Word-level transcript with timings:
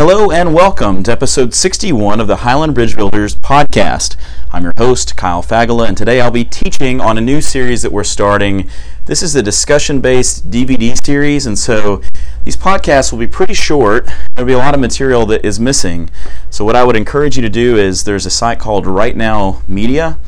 Hello 0.00 0.30
and 0.30 0.54
welcome 0.54 1.02
to 1.02 1.12
episode 1.12 1.52
61 1.52 2.20
of 2.20 2.26
the 2.26 2.36
Highland 2.36 2.74
Bridge 2.74 2.96
Builders 2.96 3.36
podcast. 3.36 4.16
I'm 4.50 4.62
your 4.62 4.72
host, 4.78 5.14
Kyle 5.14 5.42
Fagala, 5.42 5.86
and 5.86 5.94
today 5.94 6.22
I'll 6.22 6.30
be 6.30 6.42
teaching 6.42 7.02
on 7.02 7.18
a 7.18 7.20
new 7.20 7.42
series 7.42 7.82
that 7.82 7.92
we're 7.92 8.02
starting. 8.02 8.70
This 9.04 9.22
is 9.22 9.36
a 9.36 9.42
discussion 9.42 10.00
based 10.00 10.50
DVD 10.50 10.96
series, 10.96 11.44
and 11.44 11.58
so 11.58 12.00
these 12.44 12.56
podcasts 12.56 13.12
will 13.12 13.18
be 13.18 13.26
pretty 13.26 13.52
short. 13.52 14.08
There'll 14.34 14.46
be 14.46 14.54
a 14.54 14.56
lot 14.58 14.72
of 14.72 14.80
material 14.80 15.26
that 15.26 15.44
is 15.44 15.60
missing. 15.60 16.08
So, 16.48 16.64
what 16.64 16.76
I 16.76 16.82
would 16.82 16.96
encourage 16.96 17.36
you 17.36 17.42
to 17.42 17.50
do 17.50 17.76
is 17.76 18.04
there's 18.04 18.24
a 18.24 18.30
site 18.30 18.58
called 18.58 18.86
Right 18.86 19.14
Now 19.14 19.60
Media. 19.68 20.18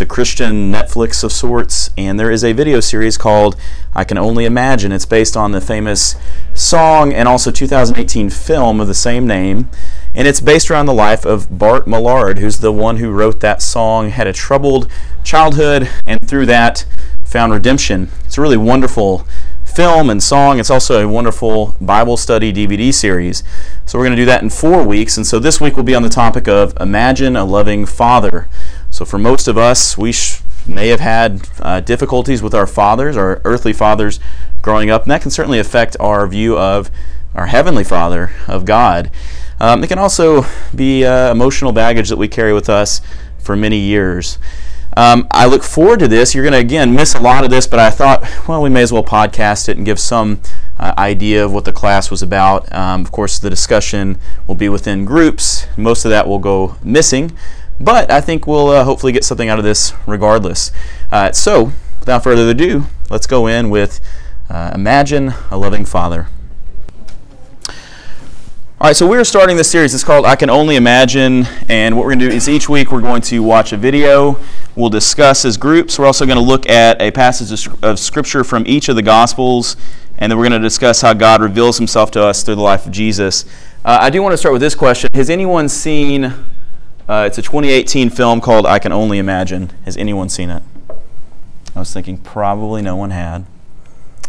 It's 0.00 0.10
a 0.10 0.14
Christian 0.14 0.72
Netflix 0.72 1.22
of 1.22 1.30
sorts, 1.30 1.90
and 1.94 2.18
there 2.18 2.30
is 2.30 2.42
a 2.42 2.54
video 2.54 2.80
series 2.80 3.18
called 3.18 3.54
I 3.94 4.02
Can 4.02 4.16
Only 4.16 4.46
Imagine. 4.46 4.92
It's 4.92 5.04
based 5.04 5.36
on 5.36 5.52
the 5.52 5.60
famous 5.60 6.16
song 6.54 7.12
and 7.12 7.28
also 7.28 7.50
2018 7.50 8.30
film 8.30 8.80
of 8.80 8.88
the 8.88 8.94
same 8.94 9.26
name. 9.26 9.68
And 10.14 10.26
it's 10.26 10.40
based 10.40 10.70
around 10.70 10.86
the 10.86 10.94
life 10.94 11.26
of 11.26 11.58
Bart 11.58 11.86
Millard, 11.86 12.38
who's 12.38 12.60
the 12.60 12.72
one 12.72 12.96
who 12.96 13.10
wrote 13.10 13.40
that 13.40 13.60
song, 13.60 14.08
had 14.08 14.26
a 14.26 14.32
troubled 14.32 14.90
childhood, 15.22 15.90
and 16.06 16.26
through 16.26 16.46
that 16.46 16.86
found 17.22 17.52
redemption. 17.52 18.08
It's 18.24 18.38
a 18.38 18.40
really 18.40 18.56
wonderful 18.56 19.26
film 19.66 20.08
and 20.08 20.22
song. 20.22 20.58
It's 20.58 20.70
also 20.70 21.04
a 21.04 21.08
wonderful 21.08 21.76
Bible 21.78 22.16
study 22.16 22.54
DVD 22.54 22.92
series. 22.92 23.44
So 23.84 23.98
we're 23.98 24.06
going 24.06 24.16
to 24.16 24.22
do 24.22 24.26
that 24.26 24.42
in 24.42 24.50
four 24.50 24.82
weeks. 24.82 25.18
And 25.18 25.26
so 25.26 25.38
this 25.38 25.60
week 25.60 25.76
will 25.76 25.84
be 25.84 25.94
on 25.94 26.02
the 26.02 26.08
topic 26.08 26.48
of 26.48 26.74
Imagine 26.80 27.36
a 27.36 27.44
Loving 27.44 27.84
Father. 27.84 28.48
So, 29.00 29.06
for 29.06 29.16
most 29.16 29.48
of 29.48 29.56
us, 29.56 29.96
we 29.96 30.12
sh- 30.12 30.42
may 30.66 30.88
have 30.88 31.00
had 31.00 31.48
uh, 31.60 31.80
difficulties 31.80 32.42
with 32.42 32.52
our 32.52 32.66
fathers, 32.66 33.16
our 33.16 33.40
earthly 33.46 33.72
fathers, 33.72 34.20
growing 34.60 34.90
up, 34.90 35.04
and 35.04 35.10
that 35.10 35.22
can 35.22 35.30
certainly 35.30 35.58
affect 35.58 35.96
our 35.98 36.26
view 36.26 36.58
of 36.58 36.90
our 37.34 37.46
heavenly 37.46 37.82
Father, 37.82 38.30
of 38.46 38.66
God. 38.66 39.10
Um, 39.58 39.82
it 39.82 39.86
can 39.86 39.98
also 39.98 40.44
be 40.76 41.06
uh, 41.06 41.32
emotional 41.32 41.72
baggage 41.72 42.10
that 42.10 42.18
we 42.18 42.28
carry 42.28 42.52
with 42.52 42.68
us 42.68 43.00
for 43.38 43.56
many 43.56 43.78
years. 43.78 44.36
Um, 44.94 45.28
I 45.30 45.46
look 45.46 45.62
forward 45.62 46.00
to 46.00 46.08
this. 46.08 46.34
You're 46.34 46.44
going 46.44 46.52
to, 46.52 46.58
again, 46.58 46.94
miss 46.94 47.14
a 47.14 47.20
lot 47.20 47.42
of 47.42 47.48
this, 47.48 47.66
but 47.66 47.78
I 47.78 47.88
thought, 47.88 48.22
well, 48.46 48.60
we 48.60 48.68
may 48.68 48.82
as 48.82 48.92
well 48.92 49.02
podcast 49.02 49.70
it 49.70 49.78
and 49.78 49.86
give 49.86 49.98
some 49.98 50.42
uh, 50.78 50.92
idea 50.98 51.42
of 51.42 51.54
what 51.54 51.64
the 51.64 51.72
class 51.72 52.10
was 52.10 52.20
about. 52.20 52.70
Um, 52.70 53.00
of 53.00 53.12
course, 53.12 53.38
the 53.38 53.48
discussion 53.48 54.18
will 54.46 54.56
be 54.56 54.68
within 54.68 55.06
groups. 55.06 55.66
Most 55.78 56.04
of 56.04 56.10
that 56.10 56.28
will 56.28 56.38
go 56.38 56.76
missing. 56.84 57.34
But 57.80 58.10
I 58.10 58.20
think 58.20 58.46
we'll 58.46 58.68
uh, 58.68 58.84
hopefully 58.84 59.12
get 59.12 59.24
something 59.24 59.48
out 59.48 59.58
of 59.58 59.64
this 59.64 59.94
regardless. 60.06 60.70
Uh, 61.10 61.32
so, 61.32 61.72
without 61.98 62.22
further 62.22 62.48
ado, 62.50 62.84
let's 63.08 63.26
go 63.26 63.46
in 63.46 63.70
with 63.70 64.00
uh, 64.50 64.72
Imagine 64.74 65.32
a 65.50 65.56
Loving 65.56 65.86
Father. 65.86 66.28
All 67.68 68.86
right, 68.88 68.96
so 68.96 69.06
we're 69.06 69.24
starting 69.24 69.56
this 69.56 69.70
series. 69.70 69.94
It's 69.94 70.04
called 70.04 70.24
I 70.24 70.36
Can 70.36 70.50
Only 70.50 70.76
Imagine. 70.76 71.46
And 71.68 71.96
what 71.96 72.04
we're 72.04 72.12
going 72.12 72.20
to 72.20 72.30
do 72.30 72.34
is 72.34 72.48
each 72.48 72.68
week 72.68 72.92
we're 72.92 73.02
going 73.02 73.22
to 73.22 73.42
watch 73.42 73.72
a 73.72 73.76
video. 73.76 74.38
We'll 74.74 74.88
discuss 74.90 75.44
as 75.44 75.56
groups. 75.56 75.98
We're 75.98 76.06
also 76.06 76.24
going 76.24 76.38
to 76.38 76.44
look 76.44 76.68
at 76.68 77.00
a 77.00 77.10
passage 77.10 77.66
of 77.82 77.98
Scripture 77.98 78.42
from 78.44 78.64
each 78.66 78.88
of 78.88 78.96
the 78.96 79.02
Gospels. 79.02 79.76
And 80.18 80.30
then 80.30 80.38
we're 80.38 80.48
going 80.48 80.60
to 80.60 80.66
discuss 80.66 81.00
how 81.00 81.14
God 81.14 81.42
reveals 81.42 81.78
himself 81.78 82.10
to 82.12 82.22
us 82.22 82.42
through 82.42 82.56
the 82.56 82.62
life 82.62 82.86
of 82.86 82.92
Jesus. 82.92 83.44
Uh, 83.84 83.98
I 84.00 84.10
do 84.10 84.22
want 84.22 84.32
to 84.32 84.38
start 84.38 84.52
with 84.52 84.62
this 84.62 84.74
question 84.74 85.08
Has 85.12 85.28
anyone 85.28 85.68
seen 85.68 86.32
uh, 87.10 87.24
it's 87.24 87.38
a 87.38 87.42
2018 87.42 88.08
film 88.08 88.40
called 88.40 88.64
I 88.66 88.78
Can 88.78 88.92
Only 88.92 89.18
Imagine. 89.18 89.72
Has 89.84 89.96
anyone 89.96 90.28
seen 90.28 90.48
it? 90.48 90.62
I 91.74 91.80
was 91.80 91.92
thinking 91.92 92.16
probably 92.18 92.82
no 92.82 92.94
one 92.94 93.10
had. 93.10 93.46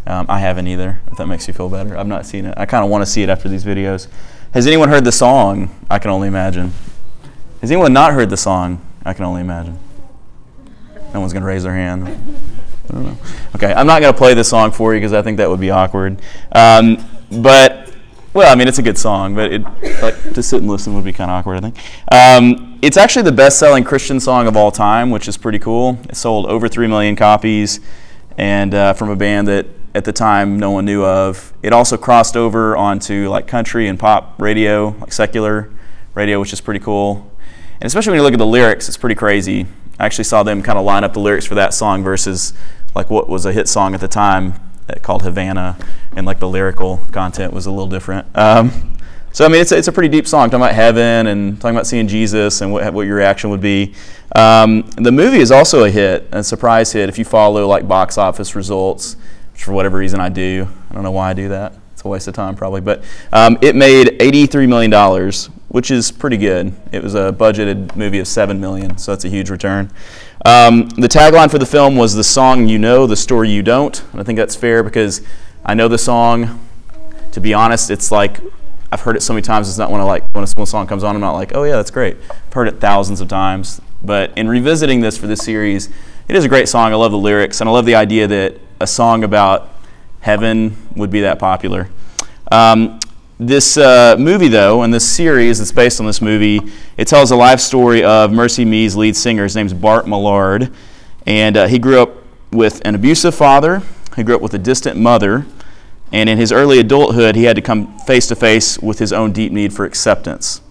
Um, 0.07 0.25
I 0.27 0.39
haven't 0.39 0.65
either, 0.65 0.99
if 1.11 1.17
that 1.17 1.27
makes 1.27 1.47
you 1.47 1.53
feel 1.53 1.69
better. 1.69 1.95
I've 1.95 2.07
not 2.07 2.25
seen 2.25 2.45
it. 2.45 2.55
I 2.57 2.65
kind 2.65 2.83
of 2.83 2.89
want 2.89 3.03
to 3.03 3.05
see 3.05 3.21
it 3.21 3.29
after 3.29 3.47
these 3.47 3.63
videos. 3.63 4.07
Has 4.55 4.65
anyone 4.65 4.89
heard 4.89 5.05
the 5.05 5.11
song 5.11 5.69
I 5.91 5.99
Can 5.99 6.09
Only 6.09 6.27
Imagine? 6.27 6.73
Has 7.61 7.69
anyone 7.69 7.93
not 7.93 8.13
heard 8.13 8.31
the 8.31 8.37
song 8.37 8.83
I 9.05 9.13
Can 9.13 9.25
Only 9.25 9.41
Imagine? 9.41 9.77
No 11.13 11.19
one's 11.19 11.33
going 11.33 11.41
to 11.41 11.47
raise 11.47 11.61
their 11.61 11.75
hand. 11.75 12.07
I 12.07 12.93
don't 12.93 13.05
know. 13.05 13.17
Okay, 13.57 13.71
I'm 13.71 13.85
not 13.85 14.01
going 14.01 14.11
to 14.11 14.17
play 14.17 14.33
the 14.33 14.43
song 14.43 14.71
for 14.71 14.95
you 14.95 14.99
because 14.99 15.13
I 15.13 15.21
think 15.21 15.37
that 15.37 15.47
would 15.51 15.59
be 15.59 15.69
awkward. 15.69 16.19
Um, 16.51 16.97
but 17.29 17.80
well, 18.33 18.51
I 18.51 18.55
mean, 18.55 18.67
it's 18.67 18.79
a 18.79 18.83
good 18.83 18.97
song, 18.97 19.35
but 19.35 19.51
it, 19.51 19.63
like, 20.01 20.33
to 20.33 20.41
sit 20.41 20.61
and 20.61 20.69
listen 20.69 20.93
would 20.93 21.03
be 21.03 21.11
kind 21.11 21.29
of 21.29 21.35
awkward, 21.35 21.57
I 21.57 21.69
think. 21.69 21.77
Um, 22.11 22.79
it's 22.81 22.97
actually 22.97 23.23
the 23.23 23.31
best 23.31 23.59
selling 23.59 23.83
Christian 23.83 24.19
song 24.19 24.47
of 24.47 24.55
all 24.55 24.71
time, 24.71 25.09
which 25.09 25.27
is 25.27 25.37
pretty 25.37 25.59
cool. 25.59 25.99
It 26.09 26.15
sold 26.15 26.45
over 26.45 26.69
3 26.69 26.87
million 26.87 27.15
copies, 27.15 27.81
and 28.37 28.73
uh, 28.73 28.93
from 28.93 29.09
a 29.09 29.15
band 29.15 29.47
that 29.49 29.65
at 29.93 30.05
the 30.05 30.13
time 30.13 30.57
no 30.57 30.71
one 30.71 30.85
knew 30.85 31.03
of. 31.03 31.53
It 31.61 31.73
also 31.73 31.97
crossed 31.97 32.37
over 32.37 32.77
onto 32.77 33.29
like 33.29 33.47
country 33.47 33.87
and 33.87 33.99
pop 33.99 34.39
radio, 34.39 34.95
like 34.99 35.11
secular 35.11 35.69
radio, 36.15 36.39
which 36.39 36.53
is 36.53 36.61
pretty 36.61 36.79
cool. 36.79 37.29
And 37.81 37.87
especially 37.87 38.11
when 38.11 38.19
you 38.19 38.23
look 38.23 38.33
at 38.33 38.39
the 38.39 38.47
lyrics, 38.47 38.87
it's 38.87 38.97
pretty 38.97 39.15
crazy. 39.15 39.65
I 39.99 40.05
actually 40.05 40.23
saw 40.23 40.43
them 40.43 40.63
kind 40.63 40.79
of 40.79 40.85
line 40.85 41.03
up 41.03 41.13
the 41.13 41.19
lyrics 41.19 41.45
for 41.45 41.55
that 41.55 41.73
song 41.73 42.03
versus 42.03 42.53
like 42.95 43.09
what 43.09 43.27
was 43.27 43.45
a 43.45 43.51
hit 43.51 43.67
song 43.67 43.93
at 43.93 43.99
the 43.99 44.07
time 44.07 44.70
called 45.01 45.23
Havana, 45.23 45.77
and 46.15 46.25
like 46.25 46.39
the 46.39 46.47
lyrical 46.47 46.97
content 47.11 47.53
was 47.53 47.65
a 47.65 47.71
little 47.71 47.89
different. 47.89 48.27
Um, 48.35 48.97
so 49.33 49.45
I 49.45 49.47
mean, 49.47 49.61
it's 49.61 49.71
a, 49.71 49.77
it's 49.77 49.87
a 49.87 49.91
pretty 49.93 50.09
deep 50.09 50.27
song 50.27 50.49
talking 50.49 50.61
about 50.61 50.75
heaven 50.75 51.27
and 51.27 51.59
talking 51.61 51.75
about 51.75 51.87
seeing 51.87 52.07
Jesus 52.07 52.61
and 52.61 52.71
what 52.71 52.93
what 52.93 53.07
your 53.07 53.15
reaction 53.15 53.49
would 53.49 53.61
be. 53.61 53.93
Um, 54.35 54.81
the 54.97 55.11
movie 55.11 55.39
is 55.39 55.51
also 55.51 55.85
a 55.85 55.89
hit, 55.89 56.27
a 56.31 56.43
surprise 56.43 56.91
hit. 56.91 57.07
If 57.07 57.17
you 57.17 57.25
follow 57.25 57.65
like 57.67 57.87
box 57.87 58.17
office 58.17 58.55
results, 58.55 59.15
which 59.53 59.63
for 59.63 59.71
whatever 59.71 59.97
reason 59.97 60.19
I 60.19 60.29
do, 60.29 60.67
I 60.89 60.93
don't 60.93 61.03
know 61.03 61.11
why 61.11 61.29
I 61.29 61.33
do 61.33 61.49
that. 61.49 61.73
It's 61.93 62.03
a 62.03 62.07
waste 62.07 62.27
of 62.27 62.33
time 62.33 62.55
probably, 62.55 62.81
but 62.81 63.03
um, 63.31 63.57
it 63.61 63.75
made 63.75 64.21
83 64.21 64.67
million 64.67 64.91
dollars, 64.91 65.49
which 65.71 65.89
is 65.89 66.11
pretty 66.11 66.35
good. 66.35 66.73
It 66.91 67.01
was 67.01 67.15
a 67.15 67.31
budgeted 67.31 67.95
movie 67.95 68.19
of 68.19 68.27
seven 68.27 68.59
million, 68.59 68.97
so 68.97 69.13
that's 69.13 69.23
a 69.23 69.29
huge 69.29 69.49
return. 69.49 69.89
Um, 70.45 70.89
the 70.89 71.07
tagline 71.07 71.49
for 71.49 71.59
the 71.59 71.65
film 71.65 71.95
was 71.95 72.13
the 72.13 72.25
song 72.25 72.67
you 72.67 72.77
know, 72.77 73.07
the 73.07 73.15
story 73.15 73.49
you 73.49 73.63
don't. 73.63 74.03
And 74.11 74.19
I 74.19 74.23
think 74.23 74.35
that's 74.35 74.55
fair 74.55 74.83
because 74.83 75.21
I 75.65 75.73
know 75.73 75.87
the 75.87 75.97
song. 75.97 76.59
To 77.31 77.39
be 77.39 77.53
honest, 77.53 77.89
it's 77.89 78.11
like 78.11 78.41
I've 78.91 78.99
heard 78.99 79.15
it 79.15 79.21
so 79.21 79.31
many 79.31 79.43
times. 79.43 79.69
It's 79.69 79.77
not 79.77 79.89
when 79.89 80.01
I 80.01 80.03
like 80.03 80.25
when 80.33 80.43
a 80.43 80.47
song 80.47 80.87
comes 80.87 81.05
on, 81.05 81.15
I'm 81.15 81.21
not 81.21 81.35
like, 81.35 81.55
oh 81.55 81.63
yeah, 81.63 81.77
that's 81.77 81.91
great. 81.91 82.17
I've 82.29 82.53
heard 82.53 82.67
it 82.67 82.81
thousands 82.81 83.21
of 83.21 83.29
times. 83.29 83.79
But 84.03 84.37
in 84.37 84.49
revisiting 84.49 84.99
this 84.99 85.17
for 85.17 85.27
this 85.27 85.39
series, 85.39 85.87
it 86.27 86.35
is 86.35 86.43
a 86.43 86.49
great 86.49 86.67
song. 86.67 86.91
I 86.91 86.95
love 86.95 87.11
the 87.13 87.17
lyrics, 87.17 87.61
and 87.61 87.69
I 87.69 87.71
love 87.71 87.85
the 87.85 87.95
idea 87.95 88.27
that 88.27 88.57
a 88.81 88.87
song 88.87 89.23
about 89.23 89.69
heaven 90.19 90.75
would 90.97 91.11
be 91.11 91.21
that 91.21 91.39
popular. 91.39 91.87
Um, 92.51 92.99
this 93.41 93.75
uh, 93.75 94.15
movie, 94.19 94.49
though, 94.49 94.83
and 94.83 94.93
this 94.93 95.07
series 95.09 95.57
that's 95.57 95.71
based 95.71 95.99
on 95.99 96.05
this 96.05 96.21
movie, 96.21 96.61
it 96.95 97.07
tells 97.07 97.31
a 97.31 97.35
life 97.35 97.59
story 97.59 98.03
of 98.03 98.29
MercyMe's 98.29 98.95
lead 98.95 99.15
singer. 99.15 99.43
His 99.43 99.55
name's 99.55 99.73
Bart 99.73 100.07
Millard. 100.07 100.71
And 101.25 101.57
uh, 101.57 101.67
he 101.67 101.79
grew 101.79 101.99
up 101.99 102.11
with 102.51 102.85
an 102.85 102.93
abusive 102.93 103.33
father, 103.33 103.81
he 104.15 104.23
grew 104.23 104.35
up 104.35 104.41
with 104.41 104.53
a 104.53 104.59
distant 104.59 104.97
mother, 104.97 105.45
and 106.11 106.29
in 106.29 106.37
his 106.37 106.51
early 106.51 106.77
adulthood, 106.79 107.35
he 107.35 107.45
had 107.45 107.55
to 107.55 107.61
come 107.63 107.97
face 107.99 108.27
to 108.27 108.35
face 108.35 108.77
with 108.77 108.99
his 108.99 109.11
own 109.11 109.31
deep 109.31 109.51
need 109.51 109.73
for 109.73 109.85
acceptance. 109.85 110.61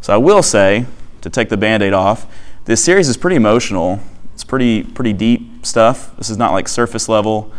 So 0.00 0.12
I 0.12 0.16
will 0.18 0.42
say, 0.42 0.86
to 1.22 1.30
take 1.30 1.48
the 1.48 1.56
band 1.56 1.82
aid 1.82 1.94
off, 1.94 2.26
this 2.66 2.84
series 2.84 3.08
is 3.08 3.16
pretty 3.16 3.36
emotional. 3.36 4.00
It's 4.34 4.44
pretty, 4.44 4.82
pretty 4.82 5.12
deep 5.14 5.64
stuff. 5.64 6.14
This 6.16 6.28
is 6.28 6.36
not 6.36 6.52
like 6.52 6.68
surface 6.68 7.08
level. 7.08 7.52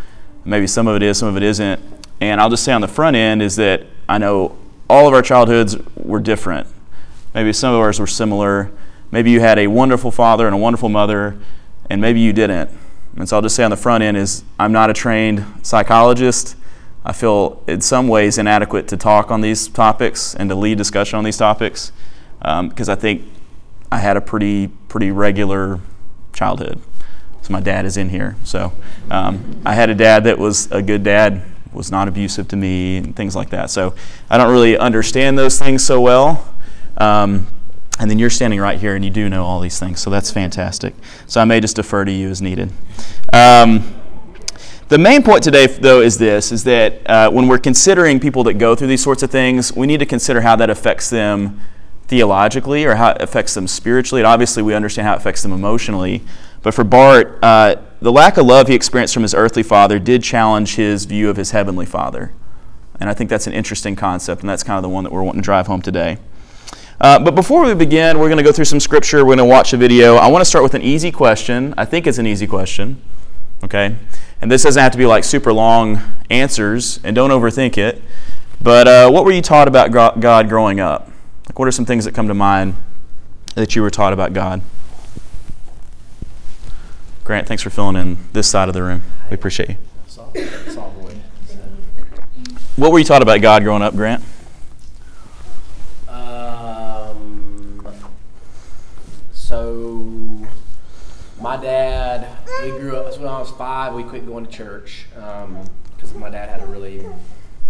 Maybe 0.46 0.68
some 0.68 0.88
of 0.88 0.96
it 0.96 1.02
is, 1.02 1.18
some 1.18 1.30
of 1.30 1.38
it 1.38 1.44
isn't. 1.44 1.82
And 2.20 2.40
I'll 2.40 2.50
just 2.50 2.64
say 2.64 2.74
on 2.74 2.82
the 2.82 2.88
front 2.88 3.16
end 3.16 3.42
is 3.42 3.56
that 3.56 3.88
I 4.08 4.18
know 4.18 4.58
all 4.90 5.08
of 5.08 5.14
our 5.14 5.22
childhoods 5.22 5.78
were 5.96 6.20
different. 6.20 6.68
Maybe 7.34 7.54
some 7.54 7.74
of 7.74 7.80
ours 7.80 8.00
were 8.00 8.08
similar. 8.08 8.72
Maybe 9.12 9.32
you 9.32 9.40
had 9.40 9.58
a 9.58 9.68
wonderful 9.68 10.12
father 10.12 10.46
and 10.46 10.56
a 10.56 10.58
wonderful 10.58 10.90
mother, 10.90 11.38
and 11.90 12.02
maybe 12.02 12.20
you 12.20 12.34
didn't. 12.34 12.70
And 13.16 13.30
so 13.30 13.38
I'll 13.38 13.42
just 13.42 13.56
say 13.56 13.64
on 13.64 13.72
the 13.72 13.78
front 13.78 14.04
end 14.04 14.18
is 14.18 14.44
I'm 14.60 14.72
not 14.72 14.90
a 14.90 14.94
trained 14.94 15.46
psychologist. 15.62 16.56
I 17.06 17.12
feel 17.12 17.62
in 17.68 17.82
some 17.82 18.08
ways 18.08 18.38
inadequate 18.38 18.88
to 18.90 18.98
talk 18.98 19.30
on 19.30 19.42
these 19.42 19.68
topics 19.68 20.36
and 20.36 20.50
to 20.50 20.56
lead 20.56 20.78
discussion 20.78 21.18
on 21.18 21.24
these 21.24 21.38
topics 21.38 21.92
because 22.40 22.90
um, 22.90 22.94
I 22.94 22.96
think 22.96 23.24
I 23.92 23.98
had 23.98 24.18
a 24.18 24.22
pretty 24.22 24.68
pretty 24.88 25.12
regular 25.12 25.80
childhood. 26.34 26.82
So 27.42 27.52
my 27.52 27.60
dad 27.60 27.86
is 27.86 27.98
in 27.98 28.10
here. 28.10 28.36
So 28.44 28.74
um, 29.12 29.62
I 29.66 29.74
had 29.74 29.90
a 29.90 29.96
dad 29.96 30.24
that 30.24 30.40
was 30.40 30.72
a 30.72 30.82
good 30.82 31.04
dad 31.04 31.44
was 31.74 31.92
not 31.92 32.08
abusive 32.08 32.48
to 32.50 32.56
me 32.56 32.98
and 32.98 33.16
things 33.16 33.36
like 33.36 33.50
that. 33.50 33.70
So 33.70 33.96
I 34.30 34.38
don't 34.38 34.52
really 34.52 34.78
understand 34.78 35.38
those 35.38 35.60
things 35.60 35.84
so 35.84 36.00
well. 36.00 36.54
Um, 36.98 37.48
and 38.00 38.10
then 38.10 38.18
you're 38.18 38.30
standing 38.30 38.60
right 38.60 38.80
here 38.80 38.96
and 38.96 39.06
you 39.06 39.12
do 39.12 39.30
know 39.30 39.46
all 39.46 39.60
these 39.60 39.80
things, 39.80 40.00
so 40.00 40.10
that's 40.10 40.32
fantastic. 40.32 40.96
So 41.28 41.40
I 41.40 41.46
may 41.46 41.60
just 41.60 41.76
defer 41.76 42.06
to 42.06 42.12
you 42.12 42.30
as 42.30 42.42
needed. 42.42 42.72
Um, 43.32 43.96
the 44.90 44.98
main 44.98 45.24
point 45.24 45.44
today, 45.44 45.68
though, 45.68 46.02
is 46.02 46.18
this: 46.18 46.52
is 46.52 46.64
that 46.66 47.10
uh, 47.10 47.30
when 47.32 47.48
we're 47.48 47.60
considering 47.60 48.20
people 48.20 48.44
that 48.46 48.56
go 48.56 48.76
through 48.76 48.88
these 48.88 49.04
sorts 49.04 49.24
of 49.24 49.32
things, 49.32 49.74
we 49.76 49.88
need 49.88 50.00
to 50.00 50.06
consider 50.06 50.42
how 50.42 50.56
that 50.56 50.70
affects 50.70 51.10
them 51.10 51.62
theologically 52.08 52.86
or 52.86 52.96
how 52.96 53.12
it 53.12 53.22
affects 53.22 53.54
them 53.54 53.68
spiritually. 53.68 54.22
And 54.22 54.28
obviously, 54.28 54.62
we 54.62 54.74
understand 54.74 55.08
how 55.08 55.14
it 55.14 55.18
affects 55.18 55.42
them 55.42 55.54
emotionally. 55.54 56.22
But 56.64 56.74
for 56.74 56.84
Bart, 56.84 57.38
uh, 57.44 57.76
the 58.02 58.12
lack 58.12 58.38
of 58.38 58.46
love 58.46 58.68
he 58.68 58.74
experienced 58.74 59.14
from 59.14 59.24
his 59.24 59.36
earthly 59.36 59.64
father 59.64 60.00
did 60.00 60.24
challenge 60.24 60.76
his 60.76 61.06
view 61.06 61.30
of 61.30 61.38
his 61.38 61.52
heavenly 61.52 61.86
father. 61.86 62.34
And 63.00 63.10
I 63.10 63.14
think 63.14 63.30
that's 63.30 63.48
an 63.48 63.54
interesting 63.54 63.96
concept, 63.96 64.42
and 64.42 64.50
that's 64.50 64.64
kind 64.64 64.78
of 64.78 64.84
the 64.84 64.90
one 64.90 65.04
that 65.04 65.12
we're 65.12 65.24
wanting 65.24 65.42
to 65.42 65.46
drive 65.46 65.68
home 65.68 65.82
today. 65.82 66.18
Uh, 67.02 67.20
but 67.20 67.36
before 67.36 67.66
we 67.66 67.74
begin, 67.74 68.18
we're 68.18 68.30
going 68.30 68.38
to 68.38 68.44
go 68.44 68.52
through 68.52 68.66
some 68.66 68.80
scripture. 68.80 69.20
We're 69.20 69.36
going 69.36 69.40
to 69.40 69.46
watch 69.46 69.74
a 69.74 69.78
video. 69.78 70.16
I 70.16 70.28
want 70.28 70.42
to 70.42 70.46
start 70.46 70.64
with 70.64 70.74
an 70.74 70.82
easy 70.82 71.12
question. 71.12 71.74
I 71.78 71.86
think 71.86 72.08
it's 72.08 72.18
an 72.18 72.26
easy 72.26 72.48
question. 72.48 73.02
Okay? 73.64 73.96
And 74.42 74.52
this 74.52 74.64
doesn't 74.64 74.82
have 74.82 74.92
to 74.94 74.98
be 74.98 75.06
like 75.06 75.24
super 75.24 75.52
long 75.52 76.02
answers, 76.30 77.00
and 77.04 77.16
don't 77.16 77.32
overthink 77.32 77.78
it. 77.78 78.02
But 78.62 78.88
uh, 78.88 79.10
what 79.10 79.26
were 79.26 79.32
you 79.34 79.42
taught 79.42 79.68
about 79.68 79.92
God 79.92 80.48
growing 80.48 80.80
up? 80.80 81.10
Like, 81.48 81.60
what 81.60 81.68
are 81.68 81.72
some 81.72 81.86
things 81.86 82.06
that 82.06 82.14
come 82.14 82.30
to 82.30 82.34
mind 82.34 82.76
that 83.56 83.76
you 83.76 83.82
were 83.82 83.90
taught 83.90 84.14
about 84.14 84.32
God? 84.32 84.62
Grant, 87.24 87.48
thanks 87.48 87.64
for 87.64 87.70
filling 87.70 87.96
in 87.96 88.18
this 88.34 88.50
side 88.50 88.68
of 88.68 88.74
the 88.74 88.84
room. 88.84 89.04
We 89.30 89.36
appreciate 89.36 89.70
you. 89.70 89.76
What 92.76 92.92
were 92.92 93.00
you 93.00 93.06
taught 93.06 93.22
about 93.22 93.40
God 93.42 93.64
growing 93.64 93.82
up, 93.82 93.96
Grant? 93.96 94.24
Um, 96.08 97.88
so, 99.32 100.48
my 101.40 101.56
dad, 101.56 102.28
we 102.64 102.72
grew 102.72 102.98
up, 102.98 103.18
when 103.18 103.28
I 103.28 103.40
was 103.40 103.52
five, 103.52 103.94
we 103.94 104.04
quit 104.04 104.26
going 104.26 104.46
to 104.46 104.52
church 104.52 105.06
because 105.14 106.12
um, 106.14 106.20
my 106.20 106.30
dad 106.30 106.50
had 106.50 106.62
a 106.62 106.66
really, 106.66 107.06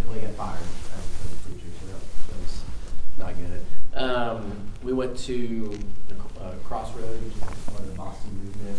really 0.07 0.21
get 0.21 0.33
fired 0.35 0.57
not 3.17 3.33
good. 3.35 4.01
Um, 4.01 4.71
we 4.81 4.93
went 4.93 5.17
to 5.19 5.77
the 6.07 6.43
uh, 6.43 6.53
Crossroads, 6.63 7.35
one 7.41 7.81
of 7.81 7.87
the 7.87 7.95
Boston 7.97 8.31
movement 8.43 8.77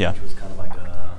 yeah. 0.00 0.12
which 0.12 0.22
was 0.22 0.34
kind 0.34 0.50
of 0.50 0.58
like 0.58 0.74
a, 0.74 1.18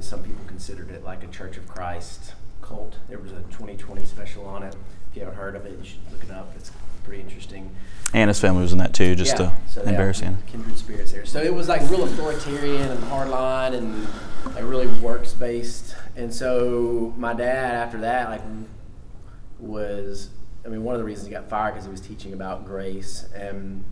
some 0.00 0.22
people 0.22 0.44
considered 0.46 0.90
it 0.90 1.02
like 1.02 1.24
a 1.24 1.26
Church 1.28 1.56
of 1.56 1.66
Christ 1.66 2.34
cult. 2.60 2.98
There 3.08 3.18
was 3.18 3.32
a 3.32 3.40
2020 3.50 4.04
special 4.04 4.44
on 4.44 4.62
it. 4.62 4.76
If 5.10 5.16
you 5.16 5.22
haven't 5.22 5.36
heard 5.36 5.56
of 5.56 5.64
it, 5.64 5.78
you 5.78 5.84
should 5.84 6.00
look 6.12 6.22
it 6.22 6.30
up. 6.30 6.52
It's 6.56 6.70
pretty 7.04 7.22
interesting. 7.22 7.74
Anna's 8.12 8.40
family 8.40 8.62
was 8.62 8.72
in 8.72 8.78
that 8.78 8.92
too, 8.94 9.14
just 9.14 9.38
yeah. 9.38 9.50
to 9.50 9.52
so 9.68 9.82
embarrass 9.82 10.22
Anna. 10.22 10.38
Kindred 10.46 10.76
spirits 10.76 11.12
there. 11.12 11.24
So 11.24 11.42
it 11.42 11.52
was 11.52 11.68
like 11.68 11.88
real 11.90 12.04
authoritarian 12.04 12.90
and 12.90 13.02
hardline 13.04 13.74
and 13.74 14.06
like 14.54 14.64
really 14.64 14.86
works 14.86 15.32
based. 15.32 15.96
And 16.16 16.32
so 16.32 17.14
my 17.16 17.32
dad, 17.32 17.74
after 17.74 17.98
that, 18.02 18.30
like 18.30 18.42
was, 19.58 20.28
I 20.64 20.68
mean, 20.68 20.84
one 20.84 20.94
of 20.94 21.00
the 21.00 21.04
reasons 21.04 21.26
he 21.26 21.32
got 21.32 21.48
fired 21.48 21.72
because 21.72 21.86
he 21.86 21.90
was 21.90 22.00
teaching 22.00 22.34
about 22.34 22.66
grace. 22.66 23.26
And 23.34 23.84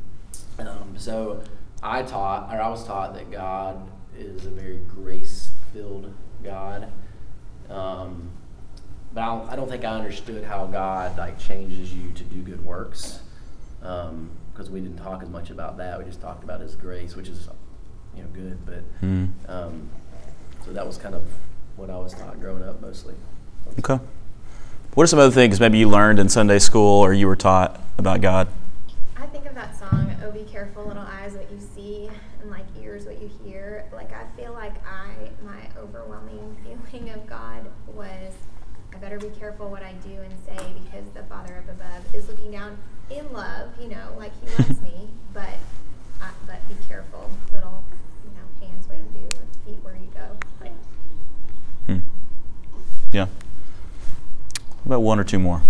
um, 0.58 0.94
so 0.97 1.43
I 1.82 2.03
taught, 2.03 2.53
or 2.53 2.61
I 2.61 2.69
was 2.69 2.85
taught 2.85 3.15
that 3.15 3.31
God 3.31 3.88
is 4.19 4.47
a 4.47 4.50
very 4.50 4.79
grace 4.79 5.50
filled 5.73 6.12
God. 6.43 6.91
Um, 7.69 8.31
but 9.14 9.23
I 9.23 9.26
don't, 9.26 9.50
I 9.50 9.56
don't, 9.56 9.69
think 9.69 9.85
I 9.85 9.91
understood 9.91 10.44
how 10.44 10.67
God 10.67 11.17
like 11.19 11.38
changes 11.38 11.93
you 11.93 12.12
to 12.12 12.25
do 12.25 12.41
good 12.43 12.64
works 12.64 13.20
because 13.81 14.09
um, 14.69 14.73
we 14.73 14.81
didn't 14.81 14.99
talk 14.99 15.23
as 15.23 15.29
much 15.29 15.50
about 15.50 15.76
that. 15.79 15.99
We 15.99 16.05
just 16.05 16.20
talked 16.20 16.44
about 16.44 16.61
His 16.61 16.75
grace, 16.75 17.14
which 17.14 17.29
is 17.29 17.49
you 18.17 18.23
know 18.23 18.29
good. 18.31 18.64
But 18.64 19.00
mm. 19.03 19.31
um, 19.49 19.91
so 20.65 20.73
that 20.73 20.87
was 20.87 20.97
kind 20.97 21.15
of 21.15 21.25
what 21.76 21.91
I 21.91 21.97
was 21.97 22.15
taught 22.15 22.41
growing 22.41 22.62
up 22.62 22.81
mostly. 22.81 23.15
Okay. 23.79 23.99
What 24.94 25.05
are 25.05 25.06
some 25.06 25.19
other 25.19 25.32
things 25.32 25.58
maybe 25.61 25.79
you 25.79 25.88
learned 25.88 26.19
in 26.19 26.29
Sunday 26.29 26.58
school 26.58 27.00
or 27.00 27.15
you 27.15 27.26
were 27.26 27.37
taught 27.37 27.81
about 27.97 28.20
God? 28.20 28.49
I 29.17 29.26
think 29.26 29.47
of 29.47 29.55
that 29.55 29.79
song, 29.79 30.15
"Oh, 30.25 30.31
be 30.31 30.44
careful, 30.44 30.85
little 30.85 31.03
eyes, 31.03 31.32
what 31.35 31.50
you 31.50 31.58
see." 31.75 32.11
And 32.43 32.50
like 32.50 32.67
ears 32.81 33.06
what 33.06 33.21
you 33.21 33.31
hear. 33.44 33.87
Like 33.93 34.12
I 34.12 34.25
feel 34.37 34.53
like 34.53 34.75
I 34.87 35.31
my 35.44 35.81
overwhelming 35.81 36.56
feeling 36.91 37.11
of 37.11 37.27
God 37.27 37.67
was 37.87 38.35
I 38.94 38.99
better 38.99 39.19
be 39.19 39.31
careful 39.31 39.71
what 39.71 39.83
I 39.83 39.93
do 40.05 40.11
and 40.11 40.35
say 40.44 40.75
because 40.85 41.09
the 41.15 41.23
Father 41.23 41.56
up 41.56 41.75
above 41.75 42.15
is 42.15 42.29
looking 42.29 42.50
down 42.50 42.77
in 43.11 43.33
love, 43.33 43.71
you 43.81 43.89
know, 43.89 44.09
like 44.19 44.33
He 44.41 44.62
loves 44.62 44.81
me, 44.83 45.09
but 45.33 45.55
uh, 46.21 46.27
but 46.47 46.69
be 46.69 46.75
careful, 46.87 47.31
little, 47.53 47.83
you 48.25 48.31
know, 48.31 48.67
hands 48.67 48.87
what 48.89 48.99
you 48.99 49.29
do, 49.29 49.37
feet 49.65 49.79
where 49.83 49.94
you 49.94 50.09
go. 50.15 50.37
Like, 50.61 50.73
hmm. 51.87 51.99
Yeah. 53.12 53.27
About 54.85 55.03
one 55.03 55.19
or 55.19 55.25
two 55.25 55.39
more. 55.39 55.62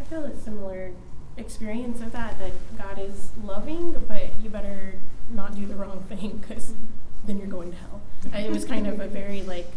I 0.00 0.04
feel 0.04 0.24
a 0.24 0.36
similar 0.36 0.92
experience 1.36 2.00
of 2.00 2.12
that 2.12 2.38
that 2.38 2.52
God 2.78 2.98
is 2.98 3.30
loving, 3.42 3.92
but 4.06 4.30
you 4.42 4.50
better 4.50 4.94
not 5.30 5.54
do 5.54 5.66
the 5.66 5.74
wrong 5.74 6.04
thing 6.08 6.38
because 6.38 6.74
then 7.24 7.38
you're 7.38 7.46
going 7.46 7.72
to 7.72 7.76
hell. 7.78 8.00
it 8.34 8.50
was 8.50 8.64
kind 8.64 8.86
of 8.86 9.00
a 9.00 9.06
very 9.06 9.42
like 9.42 9.68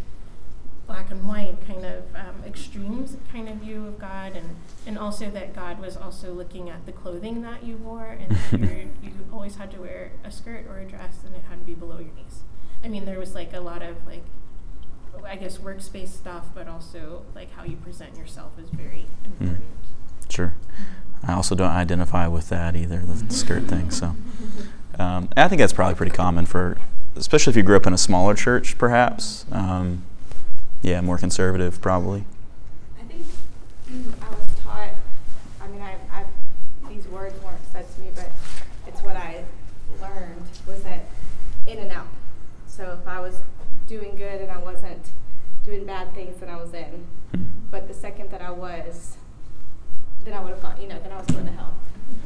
black 0.87 1.09
and 1.09 1.27
white 1.27 1.55
kind 1.65 1.83
of 1.83 2.03
um, 2.15 2.43
extremes 2.45 3.17
kind 3.31 3.49
of 3.49 3.55
view 3.55 3.87
of 3.87 3.99
God, 3.99 4.35
and 4.35 4.55
and 4.85 4.97
also 4.97 5.29
that 5.31 5.53
God 5.53 5.79
was 5.79 5.97
also 5.97 6.33
looking 6.33 6.69
at 6.69 6.85
the 6.85 6.91
clothing 6.91 7.41
that 7.41 7.63
you 7.63 7.77
wore, 7.77 8.17
and 8.19 8.37
you 9.03 9.11
always 9.31 9.55
had 9.55 9.71
to 9.71 9.81
wear 9.81 10.11
a 10.23 10.31
skirt 10.31 10.65
or 10.67 10.79
a 10.79 10.85
dress, 10.85 11.19
and 11.25 11.35
it 11.35 11.43
had 11.49 11.59
to 11.59 11.65
be 11.65 11.73
below 11.73 11.97
your 11.97 12.13
knees. 12.15 12.41
I 12.83 12.87
mean, 12.87 13.05
there 13.05 13.19
was 13.19 13.33
like 13.33 13.53
a 13.53 13.61
lot 13.61 13.81
of 13.81 14.05
like 14.05 14.23
I 15.25 15.35
guess 15.37 15.59
works 15.59 15.87
based 15.87 16.15
stuff, 16.17 16.47
but 16.53 16.67
also 16.67 17.23
like 17.33 17.51
how 17.53 17.63
you 17.63 17.77
present 17.77 18.17
yourself 18.17 18.53
is 18.59 18.69
very 18.69 19.05
hmm. 19.23 19.45
important. 19.45 19.59
Mm. 19.61 20.31
Sure. 20.31 20.55
I 21.23 21.33
also 21.33 21.55
don't 21.55 21.71
identify 21.71 22.27
with 22.27 22.49
that 22.49 22.75
either, 22.75 22.99
the 22.99 23.33
skirt 23.33 23.63
thing. 23.63 23.91
So 23.91 24.15
um, 24.99 25.29
I 25.35 25.47
think 25.47 25.59
that's 25.59 25.73
probably 25.73 25.95
pretty 25.95 26.11
common 26.11 26.45
for, 26.45 26.77
especially 27.15 27.51
if 27.51 27.57
you 27.57 27.63
grew 27.63 27.75
up 27.75 27.87
in 27.87 27.93
a 27.93 27.97
smaller 27.97 28.33
church, 28.35 28.77
perhaps. 28.77 29.45
Um, 29.51 30.03
yeah, 30.81 31.01
more 31.01 31.17
conservative, 31.17 31.81
probably. 31.81 32.25
I 32.99 33.03
think 33.03 33.25
I 34.21 34.29
was 34.29 34.47
taught. 34.63 34.89
I 35.61 35.67
mean, 35.67 35.81
I, 35.81 35.95
I 36.11 36.25
these 36.89 37.07
words 37.07 37.41
weren't 37.43 37.57
said 37.71 37.85
to 37.95 38.01
me, 38.01 38.09
but 38.13 38.31
it's 38.87 39.01
what 39.01 39.15
I 39.15 39.43
learned 40.01 40.45
was 40.67 40.83
that 40.83 41.05
in 41.65 41.79
and 41.79 41.91
out. 41.91 42.07
So 42.67 42.97
if 43.01 43.07
I 43.07 43.19
was 43.19 43.39
doing 43.87 44.15
good 44.15 44.41
and 44.41 44.51
I 44.51 44.57
wasn't 44.57 45.11
doing 45.65 45.85
bad 45.85 46.13
things, 46.13 46.39
then 46.39 46.49
I 46.49 46.57
was 46.57 46.73
in. 46.73 47.05
Hmm. 47.33 47.43
But 47.71 47.87
the 47.87 47.93
second 47.93 48.29
that 48.29 48.41
I 48.41 48.51
was 48.51 49.17
then 50.25 50.33
I 50.33 50.41
would 50.41 50.53
have 50.53 50.61
gone, 50.61 50.81
you 50.81 50.87
know, 50.87 50.99
then 50.99 51.11
I 51.11 51.17
was 51.17 51.27
going 51.27 51.45
to 51.45 51.51
hell. 51.51 51.73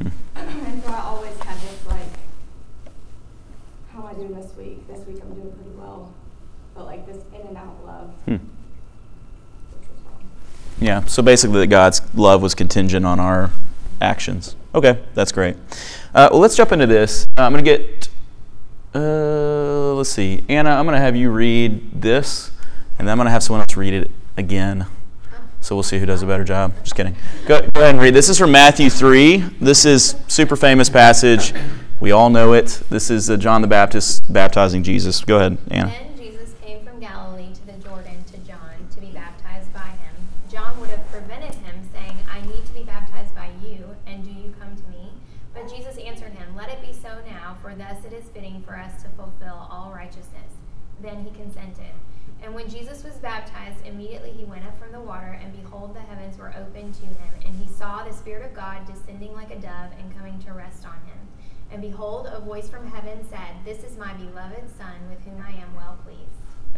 and 0.34 0.82
so 0.82 0.90
I 0.90 1.00
always 1.00 1.36
had 1.38 1.56
this 1.60 1.86
like, 1.86 2.00
how 3.92 4.00
am 4.00 4.06
I 4.06 4.14
doing 4.14 4.34
this 4.34 4.56
week? 4.56 4.88
This 4.88 5.06
week 5.06 5.22
I'm 5.22 5.34
doing 5.34 5.52
pretty 5.52 5.70
well. 5.76 6.12
But 6.74 6.86
like 6.86 7.06
this 7.06 7.18
in 7.34 7.46
and 7.46 7.56
out 7.56 7.84
love. 7.84 8.10
Hmm. 8.24 8.36
Yeah, 10.80 11.04
so 11.04 11.22
basically, 11.22 11.60
that 11.60 11.66
God's 11.66 12.00
love 12.14 12.40
was 12.40 12.54
contingent 12.54 13.04
on 13.04 13.20
our 13.20 13.50
actions. 14.00 14.56
Okay, 14.74 14.98
that's 15.14 15.30
great. 15.30 15.56
Uh, 16.14 16.30
well, 16.32 16.40
let's 16.40 16.56
jump 16.56 16.72
into 16.72 16.86
this. 16.86 17.26
Uh, 17.36 17.42
I'm 17.42 17.52
going 17.52 17.62
to 17.62 17.70
get, 17.70 18.08
uh, 18.94 19.92
let's 19.92 20.08
see, 20.08 20.42
Anna, 20.48 20.70
I'm 20.70 20.86
going 20.86 20.96
to 20.96 21.00
have 21.00 21.16
you 21.16 21.30
read 21.30 22.00
this, 22.00 22.50
and 22.98 23.06
then 23.06 23.12
I'm 23.12 23.18
going 23.18 23.26
to 23.26 23.30
have 23.30 23.42
someone 23.42 23.60
else 23.60 23.76
read 23.76 23.92
it 23.92 24.10
again. 24.38 24.86
So 25.60 25.76
we'll 25.76 25.82
see 25.82 25.98
who 25.98 26.06
does 26.06 26.22
a 26.22 26.26
better 26.26 26.44
job. 26.44 26.72
Just 26.82 26.94
kidding. 26.94 27.14
Go, 27.46 27.60
go 27.74 27.80
ahead 27.82 27.94
and 27.94 28.00
read. 28.00 28.14
This 28.14 28.28
is 28.28 28.38
from 28.38 28.50
Matthew 28.50 28.88
3. 28.90 29.38
This 29.60 29.84
is 29.84 30.16
super 30.26 30.56
famous 30.56 30.88
passage. 30.88 31.52
We 32.00 32.12
all 32.12 32.30
know 32.30 32.54
it. 32.54 32.82
This 32.88 33.10
is 33.10 33.28
John 33.38 33.60
the 33.60 33.68
Baptist 33.68 34.32
baptizing 34.32 34.82
Jesus. 34.82 35.22
Go 35.22 35.36
ahead, 35.36 35.58
Anna. 35.70 35.90
Then 35.90 36.16
Jesus 36.16 36.54
came 36.62 36.82
from 36.82 36.98
Galilee 36.98 37.52
to 37.52 37.66
the 37.66 37.72
Jordan 37.86 38.24
to 38.32 38.38
John 38.38 38.88
to 38.94 39.00
be 39.00 39.12
baptized 39.12 39.70
by 39.74 39.80
him. 39.80 40.14
John 40.50 40.80
would 40.80 40.88
have 40.88 41.06
prevented 41.12 41.54
him, 41.56 41.88
saying, 41.92 42.16
I 42.32 42.40
need 42.46 42.64
to 42.64 42.72
be 42.72 42.84
baptized 42.84 43.34
by 43.34 43.50
you, 43.62 43.84
and 44.06 44.24
do 44.24 44.30
you 44.30 44.54
come 44.58 44.74
to 44.74 44.88
me? 44.88 45.12
But 45.52 45.68
Jesus 45.68 45.98
answered 45.98 46.32
him, 46.32 46.56
Let 46.56 46.70
it 46.70 46.80
be 46.80 46.94
so 46.94 47.18
now, 47.28 47.58
for 47.60 47.74
thus 47.74 48.02
it 48.06 48.14
is 48.14 48.24
fitting 48.30 48.62
for 48.62 48.76
us 48.76 49.02
to 49.02 49.10
fulfill 49.10 49.68
all 49.70 49.92
righteousness. 49.94 50.59
Then 51.02 51.24
he 51.24 51.30
consented. 51.30 51.92
And 52.42 52.54
when 52.54 52.68
Jesus 52.68 53.04
was 53.04 53.14
baptized, 53.14 53.86
immediately 53.86 54.30
he 54.30 54.44
went 54.44 54.64
up 54.64 54.78
from 54.78 54.92
the 54.92 55.00
water, 55.00 55.38
and 55.42 55.52
behold, 55.52 55.94
the 55.94 56.00
heavens 56.00 56.38
were 56.38 56.54
opened 56.58 56.94
to 56.94 57.06
him, 57.06 57.32
and 57.44 57.54
he 57.54 57.68
saw 57.68 58.02
the 58.02 58.12
Spirit 58.12 58.46
of 58.46 58.54
God 58.54 58.86
descending 58.86 59.34
like 59.34 59.50
a 59.50 59.56
dove 59.56 59.90
and 59.98 60.16
coming 60.16 60.38
to 60.40 60.52
rest 60.52 60.86
on 60.86 60.94
him. 60.94 61.18
And 61.70 61.82
behold, 61.82 62.26
a 62.32 62.40
voice 62.40 62.68
from 62.68 62.86
heaven 62.86 63.28
said, 63.28 63.64
This 63.64 63.84
is 63.84 63.98
my 63.98 64.14
beloved 64.14 64.68
Son, 64.76 65.08
with 65.08 65.22
whom 65.24 65.44
I 65.46 65.50
am 65.50 65.74
well 65.76 65.98
pleased. 66.04 66.20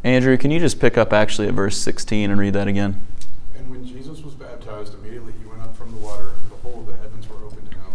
Andrew, 0.04 0.36
can 0.36 0.50
you 0.50 0.58
just 0.58 0.80
pick 0.80 0.98
up 0.98 1.12
actually 1.12 1.46
at 1.46 1.54
verse 1.54 1.78
16 1.78 2.30
and 2.30 2.40
read 2.40 2.54
that 2.54 2.66
again? 2.66 3.00
And 3.56 3.70
when 3.70 3.86
Jesus 3.86 4.20
was 4.22 4.34
baptized, 4.34 4.94
immediately 4.94 5.32
he 5.40 5.48
went 5.48 5.62
up 5.62 5.76
from 5.76 5.92
the 5.92 5.98
water, 5.98 6.30
and 6.30 6.50
behold, 6.50 6.88
the 6.88 6.96
heavens 6.96 7.28
were 7.28 7.36
opened 7.36 7.70
to 7.70 7.78
him, 7.78 7.92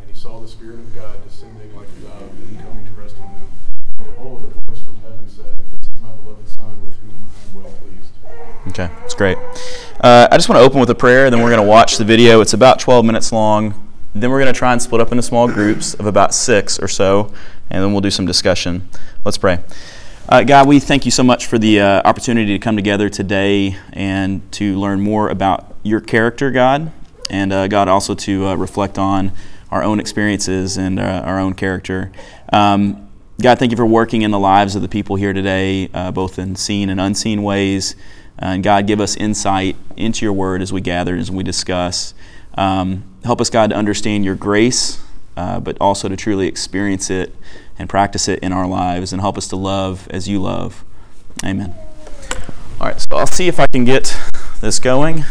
and 0.00 0.10
he 0.10 0.16
saw 0.16 0.40
the 0.40 0.48
Spirit 0.48 0.80
of 0.80 0.94
God 0.96 1.16
descending 1.24 1.74
like 1.76 1.88
a 1.88 2.00
dove 2.00 2.30
and 2.48 2.60
coming 2.60 2.84
to 2.86 2.92
rest 3.00 3.16
on 3.20 3.28
him. 3.28 3.46
Behold, 3.98 4.42
a 4.42 4.70
voice 4.70 4.82
from 4.82 4.96
heaven 5.02 5.28
said, 5.28 5.56
This 5.72 5.88
is 5.88 6.02
my 6.02 6.10
beloved 6.10 6.48
Son, 6.48 6.84
with 6.84 6.94
whom 6.98 7.10
I 7.10 7.58
am 7.58 7.62
well 7.62 7.72
pleased. 7.72 8.12
Okay, 8.68 8.90
that's 9.00 9.14
great. 9.14 9.38
Uh, 10.00 10.28
I 10.30 10.36
just 10.36 10.48
want 10.48 10.60
to 10.60 10.64
open 10.64 10.80
with 10.80 10.90
a 10.90 10.94
prayer, 10.94 11.26
and 11.26 11.34
then 11.34 11.42
we're 11.42 11.50
going 11.50 11.62
to 11.62 11.68
watch 11.68 11.96
the 11.96 12.04
video. 12.04 12.40
It's 12.40 12.54
about 12.54 12.78
12 12.80 13.04
minutes 13.04 13.32
long. 13.32 13.74
Then 14.14 14.30
we're 14.30 14.40
going 14.40 14.52
to 14.52 14.58
try 14.58 14.72
and 14.72 14.80
split 14.80 15.00
up 15.00 15.10
into 15.10 15.22
small 15.22 15.48
groups 15.48 15.94
of 15.94 16.06
about 16.06 16.34
six 16.34 16.78
or 16.78 16.88
so, 16.88 17.32
and 17.70 17.82
then 17.82 17.92
we'll 17.92 18.00
do 18.00 18.10
some 18.10 18.26
discussion. 18.26 18.88
Let's 19.24 19.38
pray. 19.38 19.58
Uh, 20.28 20.42
God, 20.42 20.66
we 20.66 20.80
thank 20.80 21.04
you 21.04 21.10
so 21.10 21.22
much 21.22 21.46
for 21.46 21.58
the 21.58 21.80
uh, 21.80 22.02
opportunity 22.04 22.52
to 22.52 22.58
come 22.58 22.76
together 22.76 23.08
today 23.08 23.76
and 23.92 24.50
to 24.52 24.78
learn 24.78 25.00
more 25.00 25.28
about 25.28 25.74
your 25.82 26.00
character, 26.00 26.50
God, 26.50 26.92
and 27.28 27.52
uh, 27.52 27.68
God 27.68 27.88
also 27.88 28.14
to 28.14 28.46
uh, 28.46 28.54
reflect 28.54 28.98
on 28.98 29.32
our 29.70 29.82
own 29.82 30.00
experiences 30.00 30.78
and 30.78 30.98
uh, 30.98 31.22
our 31.24 31.38
own 31.38 31.52
character. 31.52 32.12
Um, 32.52 33.03
God, 33.42 33.58
thank 33.58 33.72
you 33.72 33.76
for 33.76 33.84
working 33.84 34.22
in 34.22 34.30
the 34.30 34.38
lives 34.38 34.76
of 34.76 34.82
the 34.82 34.88
people 34.88 35.16
here 35.16 35.32
today, 35.32 35.90
uh, 35.92 36.12
both 36.12 36.38
in 36.38 36.54
seen 36.54 36.88
and 36.88 37.00
unseen 37.00 37.42
ways. 37.42 37.96
and 38.38 38.62
God, 38.62 38.86
give 38.86 39.00
us 39.00 39.16
insight 39.16 39.76
into 39.96 40.24
your 40.24 40.32
word 40.32 40.62
as 40.62 40.72
we 40.72 40.80
gather, 40.80 41.12
and 41.12 41.20
as 41.20 41.30
we 41.30 41.42
discuss. 41.42 42.14
Um, 42.56 43.04
help 43.24 43.40
us, 43.40 43.50
God, 43.50 43.70
to 43.70 43.76
understand 43.76 44.24
your 44.24 44.36
grace, 44.36 45.02
uh, 45.36 45.58
but 45.60 45.76
also 45.80 46.08
to 46.08 46.16
truly 46.16 46.46
experience 46.46 47.10
it 47.10 47.34
and 47.76 47.88
practice 47.88 48.28
it 48.28 48.38
in 48.40 48.52
our 48.52 48.68
lives, 48.68 49.12
and 49.12 49.20
help 49.20 49.36
us 49.36 49.48
to 49.48 49.56
love 49.56 50.06
as 50.10 50.28
you 50.28 50.40
love. 50.40 50.84
Amen. 51.44 51.74
All 52.80 52.88
right, 52.88 53.00
so 53.00 53.16
I'll 53.16 53.26
see 53.26 53.48
if 53.48 53.58
I 53.58 53.66
can 53.66 53.84
get 53.84 54.16
this 54.60 54.78
going. 54.78 55.24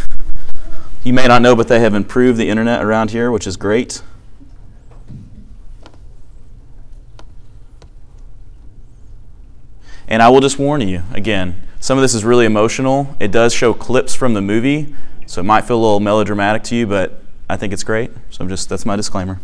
You 1.05 1.13
may 1.13 1.27
not 1.27 1.41
know, 1.41 1.55
but 1.55 1.69
they 1.69 1.79
have 1.79 1.93
improved 1.93 2.38
the 2.38 2.50
internet 2.50 2.83
around 2.83 3.12
here, 3.12 3.31
which 3.31 3.48
is 3.48 3.55
great. 3.55 4.01
And 10.13 10.22
I 10.22 10.29
will 10.29 10.41
just 10.41 10.60
warn 10.60 10.88
you 10.88 11.01
again, 11.12 11.60
some 11.79 11.98
of 11.98 12.03
this 12.03 12.13
is 12.13 12.24
really 12.24 12.46
emotional. 12.46 13.17
It 13.20 13.32
does 13.32 13.51
show 13.51 13.74
clips 13.74 14.13
from 14.13 14.36
the 14.36 14.43
movie, 14.43 14.93
so 15.25 15.41
it 15.41 15.43
might 15.43 15.65
feel 15.65 15.77
a 15.77 15.82
little 15.82 16.00
melodramatic 16.00 16.62
to 16.65 16.75
you, 16.75 16.86
but 16.86 17.24
I 17.50 17.58
think 17.58 17.74
it's 17.74 17.84
great. 17.84 18.12
So 18.29 18.43
I'm 18.43 18.48
just 18.48 18.70
that's 18.70 18.86
my 18.86 18.96
disclaimer. 18.96 19.39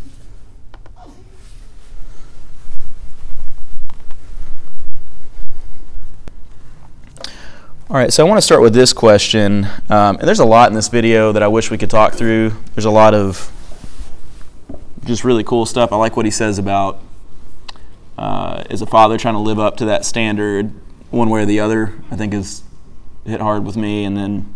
All 7.89 7.95
right, 7.97 8.13
so 8.13 8.23
I 8.23 8.29
want 8.29 8.37
to 8.37 8.43
start 8.43 8.61
with 8.61 8.75
this 8.75 8.93
question. 8.93 9.65
Um, 9.89 10.17
and 10.17 10.21
there's 10.27 10.37
a 10.37 10.45
lot 10.45 10.69
in 10.69 10.75
this 10.75 10.89
video 10.89 11.31
that 11.31 11.41
I 11.41 11.47
wish 11.47 11.71
we 11.71 11.79
could 11.79 11.89
talk 11.89 12.13
through. 12.13 12.53
There's 12.75 12.85
a 12.85 12.91
lot 12.91 13.15
of 13.15 13.51
just 15.05 15.23
really 15.23 15.43
cool 15.43 15.65
stuff. 15.65 15.91
I 15.91 15.95
like 15.95 16.15
what 16.15 16.27
he 16.27 16.31
says 16.31 16.59
about 16.59 17.01
uh, 18.19 18.63
as 18.69 18.81
a 18.81 18.85
father 18.85 19.17
trying 19.17 19.35
to 19.35 19.39
live 19.39 19.59
up 19.59 19.77
to 19.77 19.85
that 19.85 20.03
standard 20.03 20.73
one 21.09 21.29
way 21.29 21.41
or 21.41 21.45
the 21.45 21.61
other. 21.61 21.93
I 22.11 22.17
think 22.17 22.33
is 22.33 22.63
hit 23.25 23.39
hard 23.39 23.63
with 23.63 23.77
me. 23.77 24.03
And 24.03 24.17
then 24.17 24.53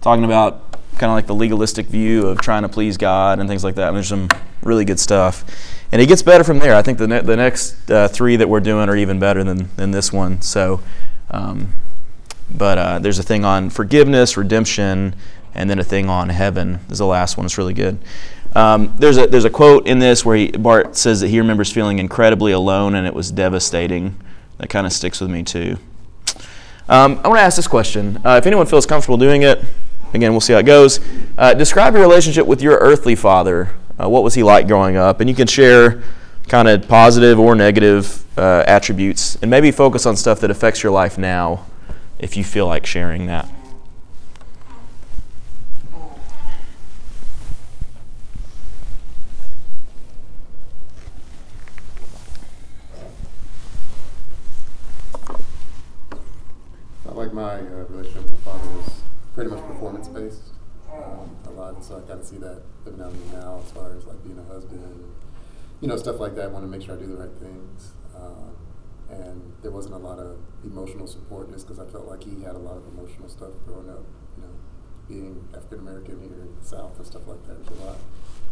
talking 0.00 0.24
about 0.24 0.72
kind 0.92 1.10
of 1.10 1.16
like 1.16 1.26
the 1.26 1.34
legalistic 1.34 1.86
view 1.86 2.26
of 2.28 2.40
trying 2.40 2.62
to 2.62 2.68
please 2.68 2.96
God 2.96 3.40
and 3.40 3.48
things 3.48 3.64
like 3.64 3.74
that. 3.74 3.88
And 3.88 3.96
there's 3.96 4.08
some 4.08 4.28
really 4.62 4.84
good 4.84 5.00
stuff. 5.00 5.44
And 5.90 6.00
it 6.00 6.06
gets 6.06 6.22
better 6.22 6.44
from 6.44 6.60
there. 6.60 6.74
I 6.76 6.82
think 6.82 6.98
the, 6.98 7.08
ne- 7.08 7.22
the 7.22 7.36
next 7.36 7.90
uh, 7.90 8.06
three 8.06 8.36
that 8.36 8.48
we're 8.48 8.60
doing 8.60 8.88
are 8.88 8.96
even 8.96 9.18
better 9.18 9.42
than, 9.42 9.68
than 9.76 9.90
this 9.90 10.12
one. 10.12 10.40
So. 10.40 10.80
Um, 11.32 11.74
but 12.52 12.78
uh, 12.78 12.98
there's 12.98 13.18
a 13.18 13.22
thing 13.22 13.44
on 13.44 13.70
forgiveness, 13.70 14.36
redemption, 14.36 15.14
and 15.54 15.70
then 15.70 15.78
a 15.78 15.84
thing 15.84 16.08
on 16.08 16.28
heaven. 16.28 16.80
Is 16.90 16.98
the 16.98 17.06
last 17.06 17.36
one. 17.36 17.46
It's 17.46 17.58
really 17.58 17.74
good. 17.74 17.98
Um, 18.54 18.94
there's 18.98 19.16
a 19.16 19.26
there's 19.26 19.44
a 19.44 19.50
quote 19.50 19.86
in 19.86 20.00
this 20.00 20.24
where 20.24 20.36
he, 20.36 20.50
Bart 20.50 20.96
says 20.96 21.20
that 21.20 21.28
he 21.28 21.38
remembers 21.38 21.70
feeling 21.70 21.98
incredibly 21.98 22.52
alone 22.52 22.94
and 22.94 23.06
it 23.06 23.14
was 23.14 23.30
devastating. 23.30 24.16
That 24.58 24.68
kind 24.68 24.86
of 24.86 24.92
sticks 24.92 25.20
with 25.20 25.30
me 25.30 25.42
too. 25.42 25.78
Um, 26.88 27.20
I 27.22 27.28
want 27.28 27.38
to 27.38 27.42
ask 27.42 27.56
this 27.56 27.68
question. 27.68 28.20
Uh, 28.24 28.36
if 28.36 28.46
anyone 28.46 28.66
feels 28.66 28.86
comfortable 28.86 29.16
doing 29.16 29.42
it, 29.42 29.62
again, 30.12 30.32
we'll 30.32 30.40
see 30.40 30.52
how 30.52 30.58
it 30.58 30.66
goes. 30.66 30.98
Uh, 31.38 31.54
describe 31.54 31.94
your 31.94 32.02
relationship 32.02 32.46
with 32.46 32.60
your 32.60 32.76
earthly 32.78 33.14
father. 33.14 33.74
Uh, 34.00 34.08
what 34.08 34.24
was 34.24 34.34
he 34.34 34.42
like 34.42 34.66
growing 34.66 34.96
up? 34.96 35.20
And 35.20 35.30
you 35.30 35.36
can 35.36 35.46
share 35.46 36.02
kind 36.48 36.66
of 36.66 36.88
positive 36.88 37.38
or 37.38 37.54
negative 37.54 38.24
uh, 38.36 38.64
attributes, 38.66 39.36
and 39.36 39.50
maybe 39.50 39.70
focus 39.70 40.04
on 40.04 40.16
stuff 40.16 40.40
that 40.40 40.50
affects 40.50 40.82
your 40.82 40.90
life 40.90 41.16
now 41.16 41.64
if 42.18 42.36
you 42.36 42.42
feel 42.42 42.66
like 42.66 42.86
sharing 42.86 43.26
that. 43.26 43.48
Felt 57.04 57.16
like 57.16 57.32
my 57.32 57.60
uh, 57.60 57.86
relationship 57.90 58.22
with 58.22 58.32
my 58.32 58.52
father 58.52 58.70
was 58.70 59.02
pretty 59.34 59.50
much 59.50 59.64
performance 59.66 60.08
based 60.08 60.42
um, 60.92 61.36
a 61.46 61.50
lot, 61.50 61.74
and 61.74 61.84
so 61.84 61.96
I 61.96 62.00
kind 62.00 62.20
of 62.20 62.26
see 62.26 62.38
that 62.38 62.62
living 62.84 63.02
out 63.02 63.12
me 63.12 63.20
now 63.32 63.60
as 63.64 63.70
far 63.72 63.92
as 63.96 64.04
like 64.04 64.22
being 64.24 64.38
a 64.38 64.52
husband, 64.52 64.82
and, 64.82 65.04
you 65.80 65.88
know, 65.88 65.96
stuff 65.96 66.20
like 66.20 66.34
that. 66.36 66.44
I 66.44 66.48
want 66.48 66.64
to 66.64 66.68
make 66.68 66.82
sure 66.82 66.94
I 66.94 66.98
do 66.98 67.06
the 67.06 67.16
right 67.16 67.38
things, 67.40 67.92
um, 68.14 68.56
and 69.08 69.52
there 69.62 69.70
wasn't 69.70 69.94
a 69.94 69.98
lot 69.98 70.18
of 70.18 70.38
emotional 70.64 71.06
support 71.06 71.50
just 71.52 71.66
because 71.66 71.80
I 71.80 71.90
felt 71.90 72.06
like 72.06 72.22
he 72.24 72.42
had 72.42 72.54
a 72.54 72.58
lot 72.58 72.76
of 72.76 72.86
emotional 72.86 73.28
stuff 73.28 73.50
growing 73.66 73.88
up. 73.88 74.04
You 74.36 74.42
know, 74.44 74.54
being 75.08 75.48
African 75.54 75.80
American 75.80 76.20
here 76.20 76.42
in 76.42 76.54
the 76.58 76.64
South 76.64 76.96
and 76.96 77.06
stuff 77.06 77.26
like 77.26 77.42
that. 77.46 77.64
There's 77.66 77.80
a 77.80 77.84
lot 77.84 77.96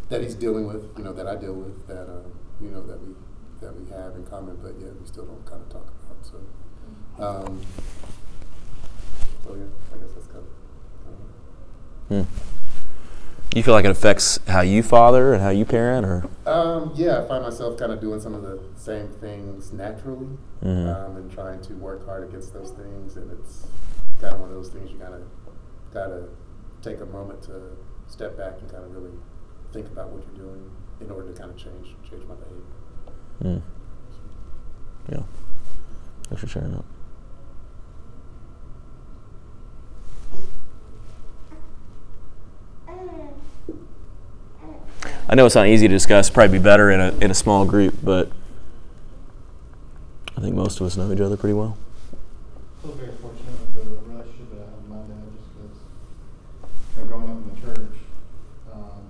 that 0.09 0.23
he's 0.23 0.35
dealing 0.35 0.67
with, 0.67 0.91
you 0.97 1.05
know, 1.05 1.13
that 1.13 1.27
I 1.27 1.37
deal 1.37 1.53
with, 1.55 1.87
that 1.87 2.09
um, 2.09 2.33
you 2.61 2.71
know, 2.71 2.83
that 2.87 3.01
we 3.01 3.15
that 3.61 3.75
we 3.75 3.91
have 3.91 4.15
in 4.17 4.25
common, 4.25 4.57
but 4.63 4.75
yet 4.81 4.99
we 5.01 5.07
still 5.07 5.27
don't 5.27 5.45
kind 5.45 5.63
of 5.63 5.69
talk 5.69 5.93
about. 6.03 6.27
So. 6.27 6.39
Um, 7.19 7.61
so 9.45 9.55
yeah, 9.55 9.65
I 9.95 9.99
guess 9.99 10.13
that's 10.15 10.27
kind 10.29 10.45
of. 10.45 10.49
Hmm. 12.09 12.23
You 13.59 13.65
feel 13.65 13.75
like 13.75 13.85
it 13.85 13.91
affects 13.91 14.39
how 14.47 14.61
you 14.61 14.85
father 14.85 15.33
and 15.35 15.43
how 15.43 15.49
you 15.49 15.65
parent, 15.65 16.07
or 16.07 16.29
um, 16.47 16.93
yeah, 16.95 17.19
I 17.21 17.27
find 17.27 17.43
myself 17.43 17.77
kind 17.77 17.91
of 17.91 18.01
doing 18.01 18.21
some 18.21 18.33
of 18.33 18.43
the 18.43 18.61
same 18.77 19.09
things 19.09 19.73
naturally, 19.73 20.29
Mhm. 20.63 20.87
um, 20.95 21.17
and 21.17 21.29
trying 21.29 21.61
to 21.63 21.75
work 21.75 22.07
hard 22.07 22.23
against 22.29 22.53
those 22.55 22.71
things, 22.71 23.17
and 23.17 23.33
it's 23.33 23.67
kind 24.21 24.33
of 24.33 24.39
one 24.43 24.51
of 24.51 24.55
those 24.55 24.69
things 24.69 24.93
you 24.93 24.99
kind 25.01 25.13
of 25.13 25.23
gotta 25.93 26.29
take 26.83 27.01
a 27.01 27.07
moment 27.07 27.43
to 27.43 27.61
step 28.07 28.37
back 28.37 28.61
and 28.61 28.71
kind 28.71 28.85
of 28.85 28.95
really 28.95 29.11
think 29.73 29.89
about 29.89 30.11
what 30.11 30.23
you're 30.29 30.47
doing 30.47 30.71
in 31.01 31.11
order 31.11 31.33
to 31.33 31.37
kind 31.37 31.51
of 31.51 31.57
change 31.57 31.97
change 32.09 32.23
my 32.29 32.37
behavior. 32.37 32.63
Hmm. 33.43 33.59
yeah. 35.11 35.23
Thanks 36.29 36.43
for 36.43 36.47
sharing 36.49 36.71
that. 36.75 36.85
I 45.31 45.35
know 45.35 45.45
it's 45.45 45.55
not 45.55 45.67
easy 45.67 45.87
to 45.87 45.93
discuss. 45.93 46.31
Probably 46.31 46.59
be 46.59 46.63
better 46.63 46.91
in 46.91 47.01
a 47.01 47.13
in 47.21 47.31
a 47.31 47.35
small 47.35 47.67
group, 47.67 47.95
but 48.03 48.31
I 50.37 50.41
think 50.41 50.55
most 50.55 50.81
of 50.81 50.87
us 50.87 50.97
know 50.97 51.13
each 51.13 51.21
other 51.21 51.37
pretty 51.37 51.53
well. 51.53 51.77
I 52.79 52.87
feel 52.87 52.93
very 52.93 53.13
fortunate 53.21 53.61
with 53.61 53.75
the 53.75 53.91
relationship 54.09 54.49
with 54.49 54.89
my 54.89 54.97
dad, 55.05 55.29
just 55.37 55.53
because, 55.53 57.09
growing 57.09 57.29
up 57.29 57.37
in 57.37 57.45
the 57.53 57.61
church, 57.61 57.97
um, 58.73 59.05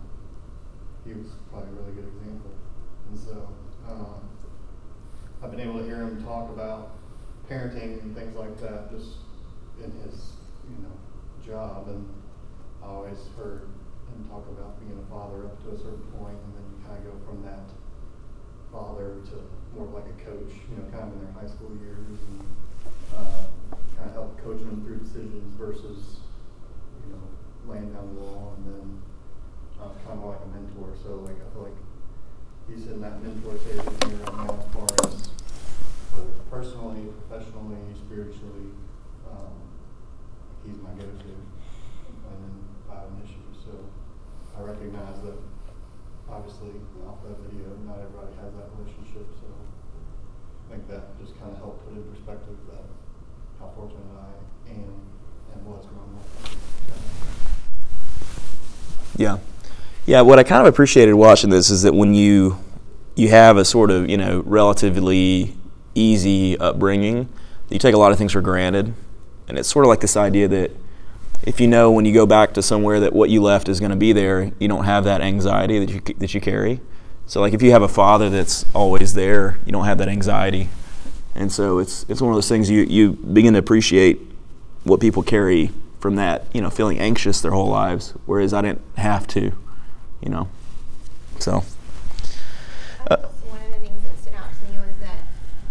he 1.06 1.12
was 1.12 1.26
probably 1.52 1.68
a 1.68 1.72
really 1.82 1.92
good 1.92 2.10
example. 2.10 2.50
And 3.10 3.18
so, 3.20 3.48
um, 3.88 4.18
I've 5.40 5.52
been 5.52 5.60
able 5.60 5.78
to 5.78 5.84
hear 5.84 6.02
him 6.02 6.24
talk 6.24 6.50
about 6.50 6.98
parenting 7.48 8.02
and 8.02 8.16
things 8.16 8.34
like 8.34 8.58
that, 8.60 8.90
just 8.90 9.22
in 9.84 9.92
his, 10.02 10.32
you 10.66 10.82
know, 10.82 10.96
job. 11.46 11.86
And 11.86 12.08
I 12.82 12.86
always 12.86 13.18
heard 13.36 13.68
him 14.08 14.24
talk 14.28 14.48
about 14.48 14.80
being 14.80 14.98
a 14.98 15.06
father 15.12 15.44
up 15.44 15.62
to 15.64 15.76
a 15.76 15.78
certain 15.78 16.08
point, 16.16 16.36
and 16.40 16.50
then 16.56 16.64
you 16.72 16.76
kind 16.88 16.96
of 16.96 17.04
go 17.04 17.14
from 17.28 17.44
that 17.44 17.68
father 18.72 19.20
to 19.28 19.36
more 19.76 19.86
of 19.86 19.92
like 19.92 20.08
a 20.08 20.16
coach, 20.24 20.52
you 20.68 20.76
know, 20.76 20.84
kind 20.92 21.08
of 21.08 21.12
in 21.12 21.20
their 21.24 21.32
high 21.40 21.48
school 21.48 21.72
years, 21.80 22.04
and 22.08 22.40
uh, 23.16 23.44
kind 23.96 24.08
of 24.08 24.12
help 24.12 24.36
coach 24.44 24.60
them 24.60 24.80
through 24.84 24.96
decisions 25.00 25.47
versus, 25.58 26.22
you 27.04 27.12
know, 27.12 27.26
laying 27.66 27.92
down 27.92 28.14
the 28.14 28.22
law, 28.22 28.54
and 28.56 28.64
then 28.66 29.02
uh, 29.82 29.90
kind 30.06 30.22
of 30.22 30.24
like 30.24 30.40
a 30.40 30.48
mentor. 30.54 30.94
So 31.02 31.26
like 31.26 31.36
I 31.42 31.50
feel 31.52 31.62
like 31.66 31.80
he's 32.70 32.86
in 32.86 33.00
that 33.02 33.20
mentor 33.22 33.58
of 33.58 33.66
me 33.66 34.14
right 34.22 34.32
now 34.32 34.54
as 34.54 34.66
far 34.72 34.86
as 35.04 35.28
personally, 36.50 37.10
professionally, 37.26 37.82
spiritually. 38.06 38.70
Um, 39.28 39.58
he's 40.64 40.78
my 40.78 40.90
go-to 40.96 41.34
when 42.24 42.40
I 42.90 43.02
have 43.02 43.10
an 43.10 43.20
issue. 43.26 43.44
So 43.58 43.74
I 44.56 44.62
recognize 44.62 45.20
that 45.26 45.36
obviously 46.30 46.78
off 47.02 47.20
that 47.26 47.36
video, 47.50 47.74
not 47.84 47.98
everybody 47.98 48.32
has 48.40 48.54
that 48.54 48.70
relationship. 48.78 49.26
So 49.42 49.48
I 49.50 50.76
think 50.76 50.88
that 50.88 51.18
just 51.18 51.34
kind 51.40 51.52
of 51.52 51.58
helped 51.58 51.84
put 51.84 51.96
in 51.96 52.04
perspective 52.14 52.56
that 52.70 52.86
how 53.58 53.72
fortunate 53.74 54.06
I 54.14 54.70
am 54.70 55.17
Yeah, 59.16 59.38
yeah. 60.06 60.20
What 60.20 60.38
I 60.38 60.44
kind 60.44 60.66
of 60.66 60.72
appreciated 60.72 61.14
watching 61.14 61.50
this 61.50 61.70
is 61.70 61.82
that 61.82 61.92
when 61.92 62.14
you 62.14 62.58
you 63.16 63.30
have 63.30 63.56
a 63.56 63.64
sort 63.64 63.90
of 63.90 64.08
you 64.08 64.16
know 64.16 64.42
relatively 64.46 65.56
easy 65.94 66.56
upbringing, 66.58 67.28
you 67.68 67.78
take 67.80 67.94
a 67.94 67.98
lot 67.98 68.12
of 68.12 68.18
things 68.18 68.32
for 68.32 68.40
granted, 68.40 68.94
and 69.48 69.58
it's 69.58 69.68
sort 69.68 69.84
of 69.84 69.88
like 69.88 70.00
this 70.00 70.16
idea 70.16 70.46
that 70.48 70.70
if 71.42 71.60
you 71.60 71.66
know 71.66 71.90
when 71.90 72.04
you 72.04 72.12
go 72.14 72.26
back 72.26 72.54
to 72.54 72.62
somewhere 72.62 73.00
that 73.00 73.12
what 73.12 73.30
you 73.30 73.42
left 73.42 73.68
is 73.68 73.80
going 73.80 73.90
to 73.90 73.96
be 73.96 74.12
there, 74.12 74.52
you 74.58 74.68
don't 74.68 74.84
have 74.84 75.04
that 75.04 75.20
anxiety 75.20 75.84
that 75.84 75.92
you 75.92 76.14
that 76.18 76.32
you 76.32 76.40
carry. 76.40 76.80
So 77.26 77.40
like 77.40 77.52
if 77.52 77.62
you 77.62 77.72
have 77.72 77.82
a 77.82 77.88
father 77.88 78.30
that's 78.30 78.64
always 78.74 79.14
there, 79.14 79.58
you 79.66 79.72
don't 79.72 79.84
have 79.84 79.98
that 79.98 80.08
anxiety, 80.08 80.68
And 81.34 81.50
so 81.52 81.78
it's 81.78 82.06
it's 82.08 82.20
one 82.20 82.30
of 82.30 82.36
those 82.36 82.48
things 82.48 82.70
you 82.70 82.82
you 82.82 83.12
begin 83.12 83.54
to 83.54 83.58
appreciate 83.58 84.20
what 84.88 85.00
people 85.00 85.22
carry 85.22 85.70
from 86.00 86.16
that, 86.16 86.46
you 86.54 86.60
know, 86.60 86.70
feeling 86.70 86.98
anxious 86.98 87.40
their 87.40 87.50
whole 87.52 87.68
lives, 87.68 88.14
whereas 88.26 88.54
I 88.54 88.62
didn't 88.62 88.82
have 88.96 89.26
to, 89.28 89.52
you 90.20 90.28
know. 90.28 90.48
So. 91.38 91.64
I 93.10 93.14
one 93.16 93.60
of 93.62 93.70
the 93.70 93.78
things 93.80 94.02
that 94.04 94.18
stood 94.20 94.34
out 94.34 94.50
to 94.50 94.72
me 94.72 94.78
was 94.78 94.96
that, 95.00 95.20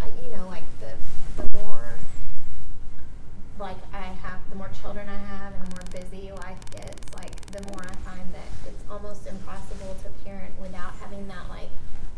uh, 0.02 0.06
you 0.22 0.36
know, 0.36 0.46
like 0.48 0.64
the, 0.80 1.42
the 1.42 1.58
more, 1.58 1.98
like 3.58 3.76
I 3.92 4.00
have, 4.00 4.38
the 4.50 4.56
more 4.56 4.70
children 4.80 5.08
I 5.08 5.18
have 5.18 5.54
and 5.54 5.66
the 5.66 5.70
more 5.70 5.84
busy 5.90 6.30
life 6.32 6.60
gets, 6.70 7.14
like 7.16 7.34
the 7.52 7.62
more 7.72 7.82
I 7.82 7.94
find 8.08 8.32
that 8.34 8.48
it's 8.66 8.82
almost 8.90 9.26
impossible 9.26 9.96
to 10.02 10.24
parent 10.24 10.52
without 10.60 10.92
having 11.00 11.26
that 11.28 11.48
like 11.48 11.70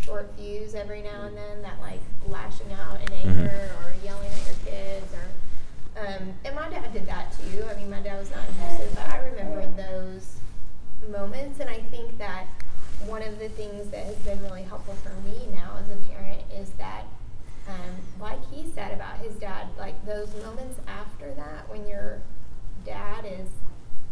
short 0.05 0.31
fuse 0.37 0.75
every 0.75 1.03
now 1.03 1.23
and 1.23 1.37
then, 1.37 1.63
that 1.63 1.81
like 1.81 2.01
lashing 2.27 2.73
out 2.73 3.01
in 3.07 3.13
anger 3.13 3.71
or 3.83 3.95
yelling 4.05 4.31
at 4.31 4.47
your 4.47 4.57
kids 4.65 5.13
or, 5.15 5.29
um, 6.01 6.33
and 6.45 6.55
my 6.55 6.69
dad 6.69 6.93
did 6.93 7.07
that 7.07 7.33
too. 7.39 7.65
I 7.65 7.75
mean, 7.77 7.91
my 7.91 8.01
dad 8.01 8.19
was 8.19 8.31
not 8.31 8.49
abusive, 8.49 8.95
but 8.95 9.09
I 9.11 9.19
remember 9.27 9.67
those 9.77 10.37
moments, 11.11 11.61
and 11.61 11.69
I 11.69 11.81
think 11.91 12.19
that 12.19 12.47
one 13.07 13.23
of 13.23 13.39
the 13.39 13.49
things 13.51 13.91
that 13.91 14.05
has 14.05 14.17
been 14.17 14.41
really 14.43 14.63
helpful 14.63 14.95
for 15.03 15.13
me 15.29 15.49
now 15.53 15.79
as 15.79 15.87
a 15.91 15.97
parent 16.13 16.41
is 16.55 16.71
that, 16.79 17.05
um, 17.69 17.97
like 18.21 18.39
he 18.51 18.67
said 18.75 18.93
about 18.93 19.19
his 19.19 19.35
dad, 19.35 19.69
like 19.79 20.05
those 20.07 20.35
moments 20.45 20.81
after 20.87 21.33
that 21.35 21.69
when 21.69 21.87
your 21.87 22.21
dad 22.85 23.25
is 23.25 23.49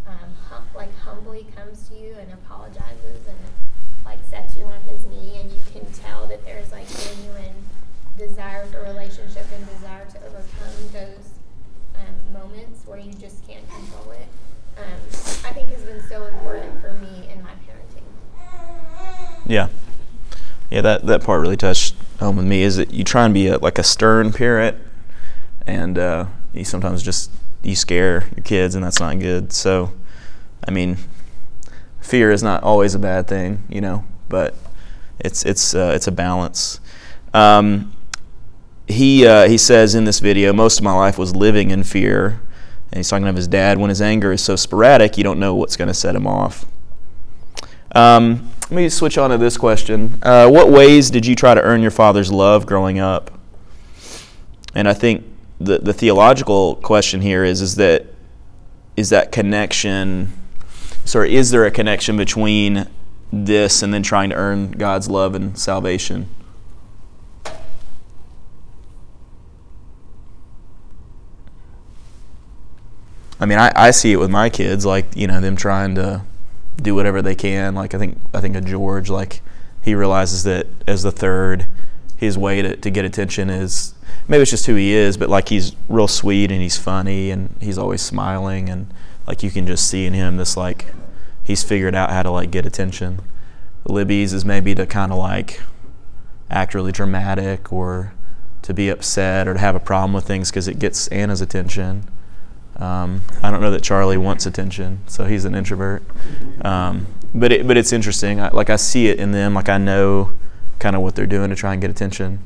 um, 0.07 0.33
hum- 0.49 0.68
like 0.75 0.95
humbly 0.99 1.47
comes 1.54 1.88
to 1.88 1.95
you 1.95 2.14
and 2.18 2.33
apologizes 2.33 3.26
and 3.28 3.38
like 4.04 4.18
sets 4.30 4.57
you 4.57 4.64
on 4.64 4.80
his 4.83 5.04
knee, 5.07 5.38
and 5.40 5.52
you 5.52 5.61
can 5.73 5.85
tell 5.92 6.26
that 6.26 6.45
there's 6.45 6.73
like 6.73 6.87
genuine 6.88 7.54
desire 8.16 8.64
for 8.66 8.83
relationship 8.83 9.47
and 9.54 9.66
desire 9.68 10.07
to 10.07 10.18
overcome 10.26 10.75
those 10.92 11.27
where 12.88 12.99
you 12.99 13.12
just 13.12 13.47
can't 13.47 13.68
control 13.68 14.12
it. 14.12 14.26
Um, 14.78 14.85
I 15.45 15.52
think 15.52 15.68
has 15.68 15.83
been 15.83 16.02
so 16.09 16.25
important 16.25 16.80
for 16.80 16.92
me 16.95 17.28
in 17.33 17.42
my 17.42 17.50
parenting. 17.50 18.04
Yeah. 19.47 19.68
Yeah, 20.71 20.80
that, 20.83 21.07
that 21.07 21.23
part 21.23 21.40
really 21.40 21.57
touched 21.57 21.95
home 22.21 22.37
with 22.37 22.47
me. 22.47 22.62
Is 22.62 22.76
that 22.76 22.92
you 22.92 23.04
try 23.04 23.25
and 23.25 23.35
be 23.35 23.49
a, 23.49 23.59
like 23.59 23.78
a 23.78 23.83
stern 23.83 24.33
parent, 24.33 24.76
and 25.66 25.99
uh, 25.99 26.26
you 26.52 26.64
sometimes 26.64 27.02
just 27.02 27.30
you 27.62 27.75
scare 27.76 28.28
your 28.37 28.45
kids, 28.45 28.75
and 28.75 28.85
that's 28.85 29.00
not 29.00 29.18
good. 29.18 29.52
So, 29.52 29.92
I 30.66 30.71
mean, 30.71 30.99
fear 32.00 32.30
is 32.30 32.42
not 32.42 32.62
always 32.62 32.95
a 32.95 32.99
bad 32.99 33.28
thing, 33.28 33.64
you 33.68 33.80
know, 33.80 34.04
but 34.28 34.54
it's 35.18 35.45
it's 35.45 35.75
uh, 35.75 35.92
it's 35.95 36.07
a 36.07 36.12
balance. 36.12 36.80
Um, 37.33 37.92
he 38.87 39.26
uh, 39.26 39.49
he 39.49 39.59
says 39.59 39.95
in 39.95 40.04
this 40.04 40.21
video, 40.21 40.52
most 40.52 40.78
of 40.78 40.85
my 40.85 40.95
life 40.95 41.18
was 41.18 41.35
living 41.35 41.71
in 41.71 41.83
fear, 41.83 42.40
and 42.90 42.99
he's 42.99 43.09
talking 43.09 43.26
of 43.26 43.37
his 43.37 43.49
dad. 43.49 43.78
When 43.78 43.90
his 43.90 44.00
anger 44.00 44.33
is 44.33 44.42
so 44.42 44.57
sporadic, 44.57 45.18
you 45.18 45.25
don't 45.25 45.38
know 45.38 45.54
what's 45.54 45.76
going 45.76 45.88
to 45.88 45.95
set 45.95 46.14
him 46.14 46.26
off. 46.26 46.66
Um, 47.95 48.50
let 48.62 48.73
me 48.73 48.88
switch 48.88 49.16
on 49.16 49.30
to 49.30 49.38
this 49.38 49.57
question. 49.57 50.18
Uh, 50.23 50.49
what 50.49 50.71
ways 50.71 51.11
did 51.11 51.25
you 51.26 51.35
try 51.35 51.54
to 51.54 51.62
earn 51.62 51.80
your 51.80 51.90
father's 51.90 52.30
love 52.30 52.66
growing 52.66 52.99
up? 52.99 53.30
And 54.75 54.88
I 54.88 54.95
think 54.95 55.25
the, 55.59 55.78
the 55.78 55.92
theological 55.92 56.76
question 56.76 57.21
here 57.21 57.45
is 57.45 57.61
is 57.61 57.75
that 57.76 58.07
is 58.97 59.11
that 59.11 59.33
connection 59.33 60.33
sorry 61.04 61.35
is 61.35 61.50
there 61.50 61.64
a 61.64 61.71
connection 61.71 62.16
between 62.16 62.87
this 63.33 63.83
and 63.83 63.92
then 63.92 64.02
trying 64.02 64.30
to 64.30 64.37
earn 64.37 64.73
God's 64.73 65.09
love 65.09 65.35
and 65.35 65.59
salvation? 65.59 66.28
I 73.40 73.47
mean, 73.47 73.59
I, 73.59 73.73
I 73.75 73.90
see 73.92 74.12
it 74.12 74.16
with 74.16 74.30
my 74.30 74.50
kids, 74.50 74.85
like 74.85 75.16
you 75.16 75.26
know 75.26 75.40
them 75.40 75.57
trying 75.57 75.95
to 75.95 76.23
do 76.76 76.95
whatever 76.95 77.23
they 77.23 77.35
can. 77.35 77.75
Like 77.75 77.95
I 77.95 77.99
think 77.99 78.18
I 78.35 78.40
think 78.40 78.57
of 78.57 78.64
George, 78.64 79.11
like 79.11 79.40
he 79.83 79.95
realizes 79.95 80.45
that 80.45 80.66
as 80.87 81.02
the 81.02 81.12
third, 81.12 81.67
his 82.17 82.36
way 82.36 82.62
to, 82.62 82.76
to 82.76 82.91
get 82.91 83.04
attention 83.04 83.49
is 83.49 83.95
maybe 84.26 84.43
it's 84.43 84.50
just 84.50 84.67
who 84.67 84.75
he 84.75 84.93
is, 84.93 85.17
but 85.17 85.28
like 85.28 85.49
he's 85.49 85.75
real 85.89 86.08
sweet 86.08 86.50
and 86.50 86.60
he's 86.60 86.76
funny 86.76 87.30
and 87.30 87.54
he's 87.60 87.78
always 87.78 88.02
smiling 88.02 88.69
and 88.69 88.93
like 89.26 89.43
you 89.43 89.50
can 89.50 89.67
just 89.67 89.89
see 89.89 90.04
in 90.04 90.15
him 90.15 90.36
this 90.36 90.56
like 90.56 90.86
he's 91.45 91.62
figured 91.62 91.95
out 91.95 92.10
how 92.10 92.23
to 92.23 92.30
like 92.30 92.50
get 92.50 92.67
attention. 92.67 93.21
Libby's 93.84 94.32
is 94.32 94.45
maybe 94.45 94.75
to 94.75 94.86
kind 94.86 95.12
of 95.12 95.19
like 95.19 95.62
act 96.50 96.75
really 96.75 96.93
dramatic 96.93 97.73
or 97.73 98.12
to 98.62 98.75
be 98.75 98.89
upset 98.89 99.47
or 99.49 99.54
to 99.54 99.60
have 99.60 99.75
a 99.75 99.80
problem 99.80 100.12
with 100.12 100.26
things 100.26 100.50
because 100.50 100.69
it 100.69 100.78
gets 100.78 101.08
Anna's 101.08 101.41
attention. 101.41 102.04
Um, 102.78 103.23
I 103.43 103.50
don't 103.50 103.60
know 103.60 103.73
that 103.73 103.82
Charlie 103.82 104.17
wants 104.17 104.47
attention, 104.47 105.00
so 105.06 105.25
he's 105.25 105.45
an 105.45 105.54
introvert. 105.54 106.02
Um, 106.64 107.06
but 107.34 107.52
it, 107.52 107.67
but 107.67 107.76
it's 107.76 107.93
interesting. 107.93 108.41
I, 108.41 108.50
like 108.50 108.71
I 108.71 108.76
see 108.76 109.08
it 109.08 109.19
in 109.19 109.32
them. 109.32 109.54
Like 109.54 109.69
I 109.69 109.78
know 109.78 110.32
kind 110.78 110.95
of 110.95 111.02
what 111.02 111.17
they're 111.17 111.26
doing 111.26 111.50
to 111.50 111.56
try 111.56 111.73
and 111.73 111.80
get 111.80 111.91
attention, 111.91 112.38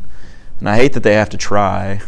and 0.59 0.69
I 0.69 0.77
hate 0.77 0.95
that 0.95 1.03
they 1.03 1.15
have 1.15 1.29
to 1.31 1.37
try. 1.37 2.01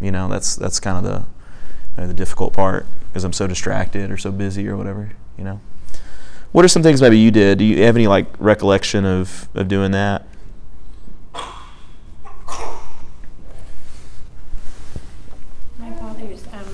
You 0.00 0.12
know, 0.12 0.28
that's 0.28 0.54
that's 0.56 0.80
kind 0.80 0.98
of 0.98 1.04
the 1.04 2.02
uh, 2.02 2.06
the 2.06 2.14
difficult 2.14 2.52
part 2.52 2.86
because 3.08 3.24
I'm 3.24 3.32
so 3.32 3.46
distracted 3.46 4.10
or 4.10 4.16
so 4.16 4.30
busy 4.30 4.68
or 4.68 4.76
whatever. 4.76 5.12
You 5.38 5.44
know, 5.44 5.60
what 6.52 6.64
are 6.64 6.68
some 6.68 6.82
things 6.82 7.00
maybe 7.00 7.18
you 7.18 7.30
did? 7.30 7.58
Do 7.58 7.64
you 7.64 7.82
have 7.84 7.96
any 7.96 8.06
like 8.06 8.26
recollection 8.38 9.04
of 9.04 9.48
of 9.54 9.68
doing 9.68 9.92
that? 9.92 10.26
My 15.78 15.90
father's 15.98 16.46
um, 16.52 16.66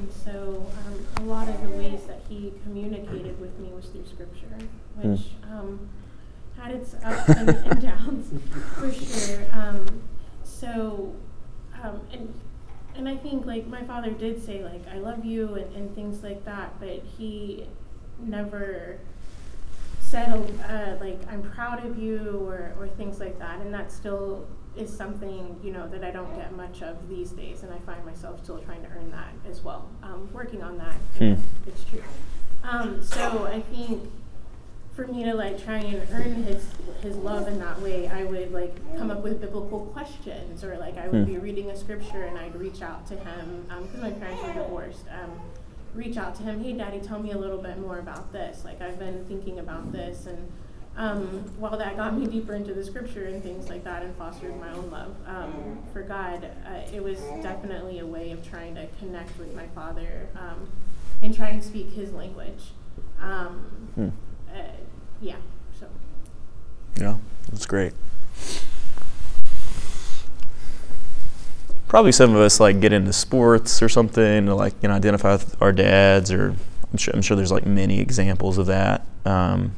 and 0.00 0.12
so 0.12 0.66
um, 0.86 1.06
a 1.24 1.28
lot 1.28 1.48
of 1.48 1.60
the 1.62 1.76
ways 1.76 2.00
that 2.06 2.22
he 2.28 2.52
communicated 2.62 3.38
with 3.38 3.58
me 3.58 3.68
was 3.68 3.86
through 3.86 4.06
scripture, 4.06 4.46
which 4.96 5.20
um, 5.44 5.88
had 6.58 6.72
its 6.72 6.94
ups 7.04 7.28
and, 7.28 7.50
and 7.50 7.82
downs 7.82 8.42
for 8.78 8.90
sure. 8.90 9.44
Um, 9.52 10.02
so, 10.42 11.14
um, 11.82 12.00
and 12.12 12.32
and 12.94 13.08
I 13.08 13.16
think 13.16 13.46
like 13.46 13.66
my 13.66 13.82
father 13.82 14.10
did 14.10 14.44
say 14.44 14.64
like 14.64 14.86
I 14.88 14.98
love 14.98 15.24
you 15.24 15.54
and, 15.54 15.76
and 15.76 15.94
things 15.94 16.22
like 16.22 16.44
that, 16.46 16.80
but 16.80 17.02
he 17.18 17.66
never 18.18 18.98
said 20.00 20.28
uh, 20.68 20.96
like 21.02 21.20
I'm 21.30 21.42
proud 21.42 21.84
of 21.84 21.98
you 21.98 22.40
or, 22.46 22.74
or 22.78 22.88
things 22.88 23.20
like 23.20 23.38
that, 23.38 23.60
and 23.60 23.72
that 23.74 23.92
still 23.92 24.46
is 24.76 24.94
something 24.94 25.58
you 25.62 25.72
know 25.72 25.88
that 25.88 26.04
I 26.04 26.10
don't 26.10 26.34
get 26.36 26.52
much 26.56 26.82
of 26.82 27.08
these 27.08 27.30
days, 27.30 27.62
and 27.62 27.72
I 27.72 27.78
find 27.78 28.04
myself 28.04 28.42
still 28.42 28.58
trying 28.58 28.82
to 28.82 28.88
earn 28.90 29.10
that 29.10 29.32
as 29.50 29.62
well. 29.62 29.88
Um, 30.02 30.28
working 30.32 30.62
on 30.62 30.78
that, 30.78 30.94
Hmm. 31.18 31.34
it's 31.66 31.84
true. 31.84 32.02
Um, 32.62 33.02
so 33.02 33.46
I 33.46 33.60
think 33.60 34.08
for 34.92 35.06
me 35.06 35.24
to 35.24 35.34
like 35.34 35.62
try 35.62 35.78
and 35.78 36.06
earn 36.12 36.42
his 36.44 36.64
his 37.02 37.16
love 37.16 37.48
in 37.48 37.58
that 37.58 37.80
way, 37.80 38.06
I 38.08 38.24
would 38.24 38.52
like 38.52 38.74
come 38.98 39.10
up 39.10 39.22
with 39.22 39.40
biblical 39.40 39.86
questions, 39.86 40.62
or 40.62 40.76
like 40.78 40.96
I 40.98 41.08
would 41.08 41.22
Hmm. 41.24 41.32
be 41.32 41.38
reading 41.38 41.70
a 41.70 41.76
scripture 41.76 42.22
and 42.24 42.38
I'd 42.38 42.54
reach 42.54 42.82
out 42.82 43.06
to 43.08 43.16
him 43.16 43.66
because 43.68 44.00
my 44.02 44.10
parents 44.10 44.42
were 44.42 44.52
divorced. 44.52 45.04
Um, 45.10 45.40
reach 45.94 46.16
out 46.16 46.36
to 46.36 46.42
him. 46.44 46.62
Hey, 46.62 46.74
Daddy, 46.74 47.00
tell 47.00 47.18
me 47.18 47.32
a 47.32 47.38
little 47.38 47.58
bit 47.58 47.78
more 47.78 47.98
about 47.98 48.32
this. 48.32 48.64
Like 48.64 48.80
I've 48.80 48.98
been 48.98 49.24
thinking 49.26 49.58
about 49.58 49.90
this, 49.90 50.26
and 50.26 50.52
um, 50.96 51.44
while 51.58 51.76
that 51.78 51.96
got 51.96 52.18
me 52.18 52.26
deeper 52.26 52.54
into 52.54 52.74
the 52.74 52.84
scripture 52.84 53.24
and 53.26 53.42
things 53.42 53.68
like 53.68 53.84
that, 53.84 54.02
and 54.02 54.14
fostered 54.16 54.58
my 54.60 54.70
own 54.72 54.90
love 54.90 55.14
um, 55.26 55.78
for 55.92 56.02
God, 56.02 56.44
uh, 56.66 56.94
it 56.94 57.02
was 57.02 57.18
definitely 57.42 58.00
a 58.00 58.06
way 58.06 58.32
of 58.32 58.46
trying 58.48 58.74
to 58.74 58.86
connect 58.98 59.38
with 59.38 59.54
my 59.54 59.66
father 59.68 60.28
um, 60.36 60.68
and 61.22 61.34
try 61.34 61.48
and 61.48 61.62
speak 61.62 61.92
his 61.92 62.12
language. 62.12 62.72
Um, 63.20 63.60
Hmm. 63.94 64.08
uh, 64.54 64.62
yeah. 65.20 65.36
So. 65.78 65.86
Yeah, 67.00 67.16
that's 67.50 67.66
great. 67.66 67.92
Probably 71.88 72.12
some 72.12 72.34
of 72.34 72.40
us 72.40 72.60
like 72.60 72.80
get 72.80 72.92
into 72.92 73.12
sports 73.12 73.82
or 73.82 73.88
something 73.88 74.46
to 74.46 74.54
like 74.54 74.74
you 74.80 74.88
know 74.88 74.94
identify 74.94 75.32
with 75.32 75.60
our 75.60 75.72
dads, 75.72 76.30
or 76.30 76.54
I'm 76.92 76.96
sure 76.98 77.12
I'm 77.14 77.22
sure 77.22 77.36
there's 77.36 77.50
like 77.50 77.66
many 77.66 78.00
examples 78.00 78.58
of 78.58 78.66
that. 78.66 79.04
Um, 79.24 79.72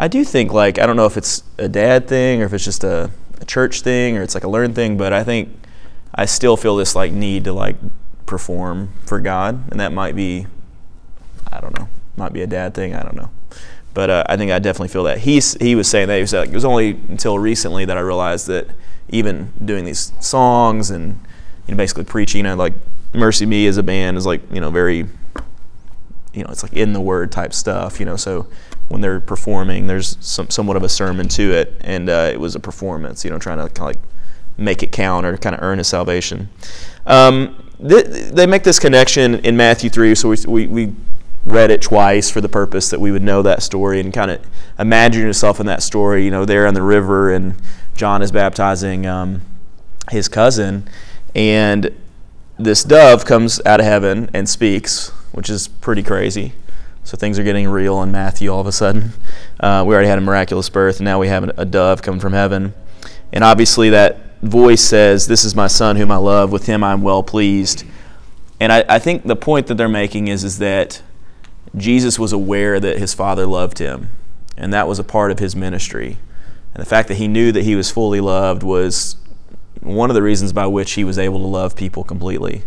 I 0.00 0.08
do 0.08 0.24
think 0.24 0.50
like 0.50 0.78
I 0.78 0.86
don't 0.86 0.96
know 0.96 1.04
if 1.04 1.18
it's 1.18 1.42
a 1.58 1.68
dad 1.68 2.08
thing 2.08 2.40
or 2.40 2.46
if 2.46 2.54
it's 2.54 2.64
just 2.64 2.84
a, 2.84 3.10
a 3.38 3.44
church 3.44 3.82
thing 3.82 4.16
or 4.16 4.22
it's 4.22 4.32
like 4.32 4.44
a 4.44 4.48
learned 4.48 4.74
thing, 4.74 4.96
but 4.96 5.12
I 5.12 5.22
think 5.22 5.50
I 6.14 6.24
still 6.24 6.56
feel 6.56 6.74
this 6.74 6.96
like 6.96 7.12
need 7.12 7.44
to 7.44 7.52
like 7.52 7.76
perform 8.24 8.94
for 9.04 9.20
God, 9.20 9.70
and 9.70 9.78
that 9.78 9.92
might 9.92 10.16
be 10.16 10.46
I 11.52 11.60
don't 11.60 11.78
know, 11.78 11.88
might 12.16 12.32
be 12.32 12.40
a 12.40 12.46
dad 12.46 12.72
thing. 12.72 12.94
I 12.94 13.02
don't 13.02 13.14
know. 13.14 13.30
But 13.92 14.08
uh, 14.08 14.24
I 14.26 14.38
think 14.38 14.50
I 14.52 14.58
definitely 14.58 14.88
feel 14.88 15.04
that. 15.04 15.18
He's, 15.18 15.54
he 15.54 15.74
was 15.74 15.88
saying 15.88 16.08
that. 16.08 16.14
He 16.14 16.20
was 16.20 16.32
like, 16.32 16.48
it 16.48 16.54
was 16.54 16.64
only 16.64 16.90
until 17.08 17.38
recently 17.38 17.84
that 17.84 17.98
I 17.98 18.00
realized 18.00 18.46
that 18.46 18.68
even 19.08 19.52
doing 19.62 19.84
these 19.84 20.12
songs 20.20 20.90
and 20.90 21.18
you 21.66 21.74
know, 21.74 21.76
basically 21.76 22.04
preaching, 22.04 22.44
know, 22.44 22.54
like 22.54 22.72
MercyMe 23.12 23.66
as 23.68 23.76
a 23.76 23.82
band 23.82 24.16
is 24.16 24.26
like, 24.26 24.42
you 24.52 24.60
know, 24.60 24.70
very, 24.70 25.08
you 26.32 26.44
know, 26.44 26.50
it's 26.50 26.62
like 26.62 26.72
in 26.72 26.92
the 26.92 27.00
word 27.00 27.32
type 27.32 27.52
stuff, 27.52 27.98
you 27.98 28.06
know. 28.06 28.16
So 28.16 28.46
when 28.90 29.00
they're 29.00 29.20
performing, 29.20 29.86
there's 29.86 30.16
some, 30.20 30.50
somewhat 30.50 30.76
of 30.76 30.82
a 30.82 30.88
sermon 30.88 31.28
to 31.28 31.52
it. 31.52 31.80
And 31.80 32.10
uh, 32.10 32.28
it 32.32 32.40
was 32.40 32.56
a 32.56 32.60
performance, 32.60 33.24
you 33.24 33.30
know, 33.30 33.38
trying 33.38 33.58
to 33.58 33.72
kind 33.72 33.96
of 33.96 33.96
like 33.96 34.10
make 34.58 34.82
it 34.82 34.90
count 34.90 35.24
or 35.24 35.36
kind 35.36 35.54
of 35.54 35.62
earn 35.62 35.78
his 35.78 35.86
salvation. 35.86 36.48
Um, 37.06 37.70
th- 37.78 38.32
they 38.32 38.46
make 38.46 38.64
this 38.64 38.80
connection 38.80 39.36
in 39.36 39.56
Matthew 39.56 39.90
3, 39.90 40.16
so 40.16 40.28
we, 40.28 40.36
we, 40.46 40.66
we 40.66 40.94
read 41.44 41.70
it 41.70 41.80
twice 41.80 42.30
for 42.30 42.40
the 42.40 42.48
purpose 42.48 42.90
that 42.90 43.00
we 43.00 43.12
would 43.12 43.22
know 43.22 43.42
that 43.42 43.62
story 43.62 44.00
and 44.00 44.12
kind 44.12 44.32
of 44.32 44.44
imagine 44.76 45.22
yourself 45.22 45.60
in 45.60 45.66
that 45.66 45.84
story, 45.84 46.24
you 46.24 46.30
know, 46.32 46.44
there 46.44 46.66
on 46.66 46.74
the 46.74 46.82
river 46.82 47.32
and 47.32 47.54
John 47.94 48.22
is 48.22 48.32
baptizing 48.32 49.06
um, 49.06 49.42
his 50.10 50.28
cousin, 50.28 50.88
and 51.32 51.94
this 52.58 52.82
dove 52.82 53.24
comes 53.24 53.60
out 53.64 53.78
of 53.78 53.86
heaven 53.86 54.28
and 54.34 54.48
speaks, 54.48 55.10
which 55.30 55.48
is 55.48 55.68
pretty 55.68 56.02
crazy. 56.02 56.54
So 57.04 57.16
things 57.16 57.38
are 57.38 57.44
getting 57.44 57.68
real 57.68 58.02
in 58.02 58.12
Matthew 58.12 58.52
all 58.52 58.60
of 58.60 58.66
a 58.66 58.72
sudden. 58.72 59.12
Uh, 59.58 59.84
we 59.86 59.94
already 59.94 60.08
had 60.08 60.18
a 60.18 60.22
miraculous 60.22 60.68
birth, 60.68 60.98
and 60.98 61.04
now 61.04 61.18
we 61.18 61.28
have 61.28 61.44
a 61.58 61.64
dove 61.64 62.02
coming 62.02 62.20
from 62.20 62.32
heaven. 62.32 62.74
And 63.32 63.42
obviously, 63.42 63.90
that 63.90 64.40
voice 64.42 64.80
says, 64.82 65.26
This 65.26 65.44
is 65.44 65.54
my 65.54 65.66
son 65.66 65.96
whom 65.96 66.10
I 66.10 66.16
love, 66.16 66.52
with 66.52 66.66
him 66.66 66.84
I'm 66.84 67.02
well 67.02 67.22
pleased. 67.22 67.84
And 68.60 68.72
I, 68.72 68.84
I 68.88 68.98
think 68.98 69.24
the 69.24 69.36
point 69.36 69.66
that 69.68 69.76
they're 69.76 69.88
making 69.88 70.28
is, 70.28 70.44
is 70.44 70.58
that 70.58 71.02
Jesus 71.76 72.18
was 72.18 72.32
aware 72.32 72.78
that 72.80 72.98
his 72.98 73.14
father 73.14 73.46
loved 73.46 73.78
him, 73.78 74.10
and 74.56 74.72
that 74.72 74.86
was 74.86 74.98
a 74.98 75.04
part 75.04 75.30
of 75.30 75.38
his 75.38 75.56
ministry. 75.56 76.18
And 76.74 76.82
the 76.82 76.88
fact 76.88 77.08
that 77.08 77.16
he 77.16 77.28
knew 77.28 77.52
that 77.52 77.64
he 77.64 77.74
was 77.74 77.90
fully 77.90 78.20
loved 78.20 78.62
was 78.62 79.16
one 79.80 80.10
of 80.10 80.14
the 80.14 80.22
reasons 80.22 80.52
by 80.52 80.66
which 80.66 80.92
he 80.92 81.04
was 81.04 81.18
able 81.18 81.38
to 81.38 81.46
love 81.46 81.74
people 81.74 82.04
completely. 82.04 82.62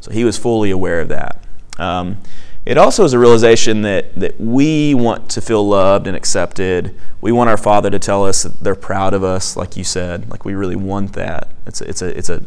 So 0.00 0.10
he 0.10 0.24
was 0.24 0.38
fully 0.38 0.70
aware 0.70 1.00
of 1.00 1.08
that. 1.08 1.42
Um, 1.78 2.18
it 2.66 2.76
also 2.76 3.04
is 3.04 3.12
a 3.12 3.18
realization 3.18 3.82
that, 3.82 4.14
that 4.16 4.40
we 4.40 4.94
want 4.94 5.30
to 5.30 5.40
feel 5.40 5.66
loved 5.66 6.06
and 6.06 6.16
accepted. 6.16 6.94
We 7.20 7.32
want 7.32 7.48
our 7.48 7.56
Father 7.56 7.88
to 7.90 7.98
tell 7.98 8.26
us 8.26 8.42
that 8.42 8.60
they're 8.60 8.74
proud 8.74 9.14
of 9.14 9.24
us, 9.24 9.56
like 9.56 9.76
you 9.76 9.84
said. 9.84 10.30
Like 10.30 10.44
we 10.44 10.54
really 10.54 10.76
want 10.76 11.14
that. 11.14 11.48
It's 11.66 11.80
a, 11.80 11.88
it's 11.88 12.02
a, 12.02 12.18
it's 12.18 12.28
a 12.28 12.44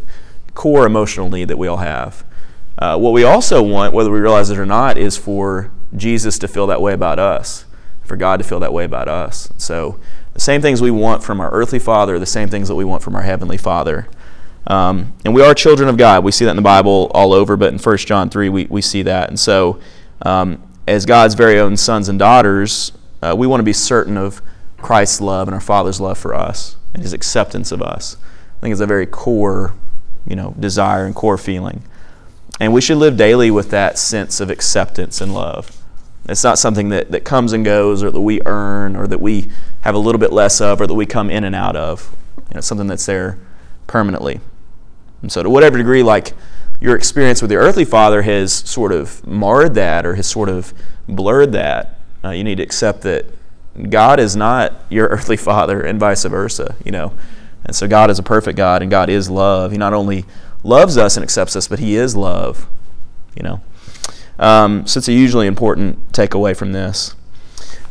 core 0.53 0.85
emotional 0.85 1.29
need 1.29 1.47
that 1.47 1.57
we 1.57 1.67
all 1.67 1.77
have. 1.77 2.23
Uh, 2.77 2.97
what 2.97 3.13
we 3.13 3.23
also 3.23 3.61
want, 3.61 3.93
whether 3.93 4.11
we 4.11 4.19
realize 4.19 4.49
it 4.49 4.57
or 4.57 4.65
not, 4.65 4.97
is 4.97 5.17
for 5.17 5.71
Jesus 5.95 6.39
to 6.39 6.47
feel 6.47 6.67
that 6.67 6.81
way 6.81 6.93
about 6.93 7.19
us, 7.19 7.65
for 8.03 8.15
God 8.15 8.37
to 8.37 8.43
feel 8.43 8.59
that 8.59 8.73
way 8.73 8.83
about 8.83 9.07
us. 9.07 9.51
So 9.57 9.99
the 10.33 10.39
same 10.39 10.61
things 10.61 10.81
we 10.81 10.91
want 10.91 11.23
from 11.23 11.39
our 11.39 11.51
earthly 11.51 11.79
Father 11.79 12.15
are 12.15 12.19
the 12.19 12.25
same 12.25 12.49
things 12.49 12.67
that 12.67 12.75
we 12.75 12.85
want 12.85 13.03
from 13.03 13.15
our 13.15 13.21
heavenly 13.21 13.57
Father. 13.57 14.07
Um, 14.67 15.13
and 15.25 15.33
we 15.33 15.41
are 15.43 15.53
children 15.53 15.89
of 15.89 15.97
God. 15.97 16.23
We 16.23 16.31
see 16.31 16.45
that 16.45 16.51
in 16.51 16.55
the 16.55 16.61
Bible 16.61 17.11
all 17.13 17.33
over, 17.33 17.57
but 17.57 17.73
in 17.73 17.79
1 17.79 17.97
John 17.97 18.29
3, 18.29 18.49
we, 18.49 18.65
we 18.65 18.81
see 18.81 19.01
that. 19.03 19.29
And 19.29 19.39
so, 19.39 19.79
um, 20.23 20.61
as 20.87 21.05
God's 21.05 21.35
very 21.35 21.59
own 21.59 21.77
sons 21.77 22.09
and 22.09 22.19
daughters, 22.19 22.91
uh, 23.21 23.35
we 23.37 23.47
want 23.47 23.59
to 23.59 23.65
be 23.65 23.73
certain 23.73 24.17
of 24.17 24.41
Christ's 24.77 25.21
love 25.21 25.47
and 25.47 25.55
our 25.55 25.61
Father's 25.61 26.01
love 26.01 26.17
for 26.17 26.33
us 26.33 26.75
and 26.93 27.03
his 27.03 27.13
acceptance 27.13 27.71
of 27.71 27.81
us. 27.81 28.17
I 28.57 28.61
think 28.61 28.71
it's 28.71 28.81
a 28.81 28.87
very 28.87 29.05
core, 29.05 29.73
you 30.27 30.35
know, 30.35 30.55
desire 30.59 31.05
and 31.05 31.15
core 31.15 31.37
feeling. 31.37 31.83
And 32.59 32.73
we 32.73 32.81
should 32.81 32.97
live 32.97 33.17
daily 33.17 33.49
with 33.49 33.71
that 33.71 33.97
sense 33.97 34.39
of 34.39 34.49
acceptance 34.49 35.21
and 35.21 35.33
love. 35.33 35.77
It's 36.29 36.43
not 36.43 36.59
something 36.59 36.89
that, 36.89 37.11
that 37.11 37.25
comes 37.25 37.53
and 37.53 37.65
goes 37.65 38.03
or 38.03 38.11
that 38.11 38.21
we 38.21 38.41
earn 38.45 38.95
or 38.95 39.07
that 39.07 39.19
we 39.19 39.49
have 39.81 39.95
a 39.95 39.97
little 39.97 40.19
bit 40.19 40.31
less 40.31 40.61
of 40.61 40.79
or 40.79 40.87
that 40.87 40.93
we 40.93 41.05
come 41.05 41.29
in 41.29 41.43
and 41.43 41.55
out 41.55 41.75
of. 41.75 42.15
You 42.37 42.43
know, 42.53 42.57
it's 42.59 42.67
something 42.67 42.87
that's 42.87 43.05
there 43.05 43.39
permanently. 43.87 44.39
And 45.21 45.31
so, 45.31 45.41
to 45.43 45.49
whatever 45.49 45.77
degree, 45.77 46.03
like 46.03 46.33
your 46.81 46.95
experience 46.95 47.41
with 47.41 47.51
your 47.51 47.61
earthly 47.61 47.85
father 47.85 48.23
has 48.23 48.51
sort 48.51 48.91
of 48.91 49.25
marred 49.25 49.75
that 49.75 50.05
or 50.05 50.15
has 50.15 50.27
sort 50.27 50.49
of 50.49 50.73
blurred 51.07 51.51
that, 51.53 51.99
uh, 52.23 52.31
you 52.31 52.43
need 52.43 52.55
to 52.55 52.63
accept 52.63 53.01
that 53.03 53.25
God 53.89 54.19
is 54.19 54.35
not 54.35 54.73
your 54.89 55.07
earthly 55.09 55.37
father 55.37 55.81
and 55.81 55.99
vice 55.99 56.25
versa, 56.25 56.75
you 56.83 56.91
know. 56.91 57.13
And 57.63 57.75
so, 57.75 57.87
God 57.87 58.09
is 58.09 58.17
a 58.17 58.23
perfect 58.23 58.57
God 58.57 58.81
and 58.81 58.89
God 58.89 59.09
is 59.09 59.29
love. 59.29 59.71
He 59.71 59.77
not 59.77 59.93
only 59.93 60.25
loves 60.63 60.97
us 60.97 61.15
and 61.15 61.23
accepts 61.23 61.55
us, 61.55 61.67
but 61.67 61.79
He 61.79 61.95
is 61.95 62.15
love, 62.15 62.67
you 63.35 63.43
know. 63.43 63.61
Um, 64.39 64.87
so, 64.87 64.97
it's 64.97 65.07
a 65.07 65.13
usually 65.13 65.45
important 65.45 66.11
takeaway 66.11 66.57
from 66.57 66.71
this. 66.71 67.15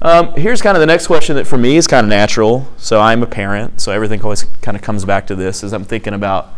Um, 0.03 0.33
here's 0.35 0.63
kind 0.63 0.77
of 0.77 0.81
the 0.81 0.87
next 0.87 1.07
question 1.07 1.37
that 1.37 1.47
for 1.47 1.59
me 1.59 1.77
is 1.77 1.87
kind 1.87 2.05
of 2.05 2.09
natural. 2.09 2.67
So 2.79 3.01
I'm 3.01 3.23
a 3.23 3.27
parent, 3.27 3.81
so 3.81 3.93
everything 3.93 4.23
always 4.23 4.45
kind 4.63 4.75
of 4.75 4.83
comes 4.83 5.05
back 5.05 5.27
to 5.27 5.35
this 5.35 5.63
as 5.63 5.75
I'm 5.75 5.85
thinking 5.85 6.15
about, 6.15 6.55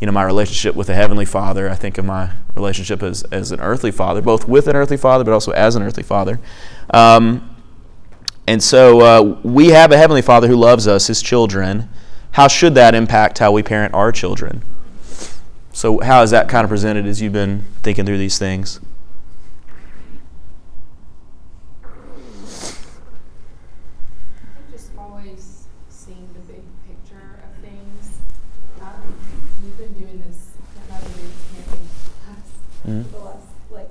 you 0.00 0.06
know, 0.06 0.12
my 0.12 0.24
relationship 0.24 0.74
with 0.74 0.88
a 0.88 0.94
heavenly 0.94 1.26
father. 1.26 1.68
I 1.68 1.74
think 1.74 1.98
of 1.98 2.04
my 2.04 2.32
relationship 2.54 3.02
as, 3.02 3.22
as 3.24 3.52
an 3.52 3.60
earthly 3.60 3.90
father, 3.90 4.22
both 4.22 4.48
with 4.48 4.66
an 4.66 4.76
earthly 4.76 4.96
father, 4.96 5.24
but 5.24 5.32
also 5.32 5.52
as 5.52 5.76
an 5.76 5.82
earthly 5.82 6.02
father. 6.02 6.40
Um, 6.92 7.54
and 8.46 8.62
so 8.62 9.00
uh, 9.00 9.22
we 9.42 9.68
have 9.68 9.92
a 9.92 9.96
heavenly 9.96 10.22
father 10.22 10.48
who 10.48 10.56
loves 10.56 10.88
us, 10.88 11.06
his 11.06 11.22
children. 11.22 11.88
How 12.32 12.48
should 12.48 12.74
that 12.74 12.94
impact 12.94 13.38
how 13.38 13.52
we 13.52 13.62
parent 13.62 13.92
our 13.94 14.10
children? 14.10 14.62
So 15.72 16.00
how 16.00 16.22
is 16.22 16.30
that 16.30 16.48
kind 16.48 16.64
of 16.64 16.70
presented 16.70 17.06
as 17.06 17.20
you've 17.20 17.32
been 17.32 17.64
thinking 17.82 18.06
through 18.06 18.18
these 18.18 18.38
things? 18.38 18.80
Mm-hmm. 32.86 33.10
the 33.10 33.18
last 33.18 33.46
like 33.70 33.90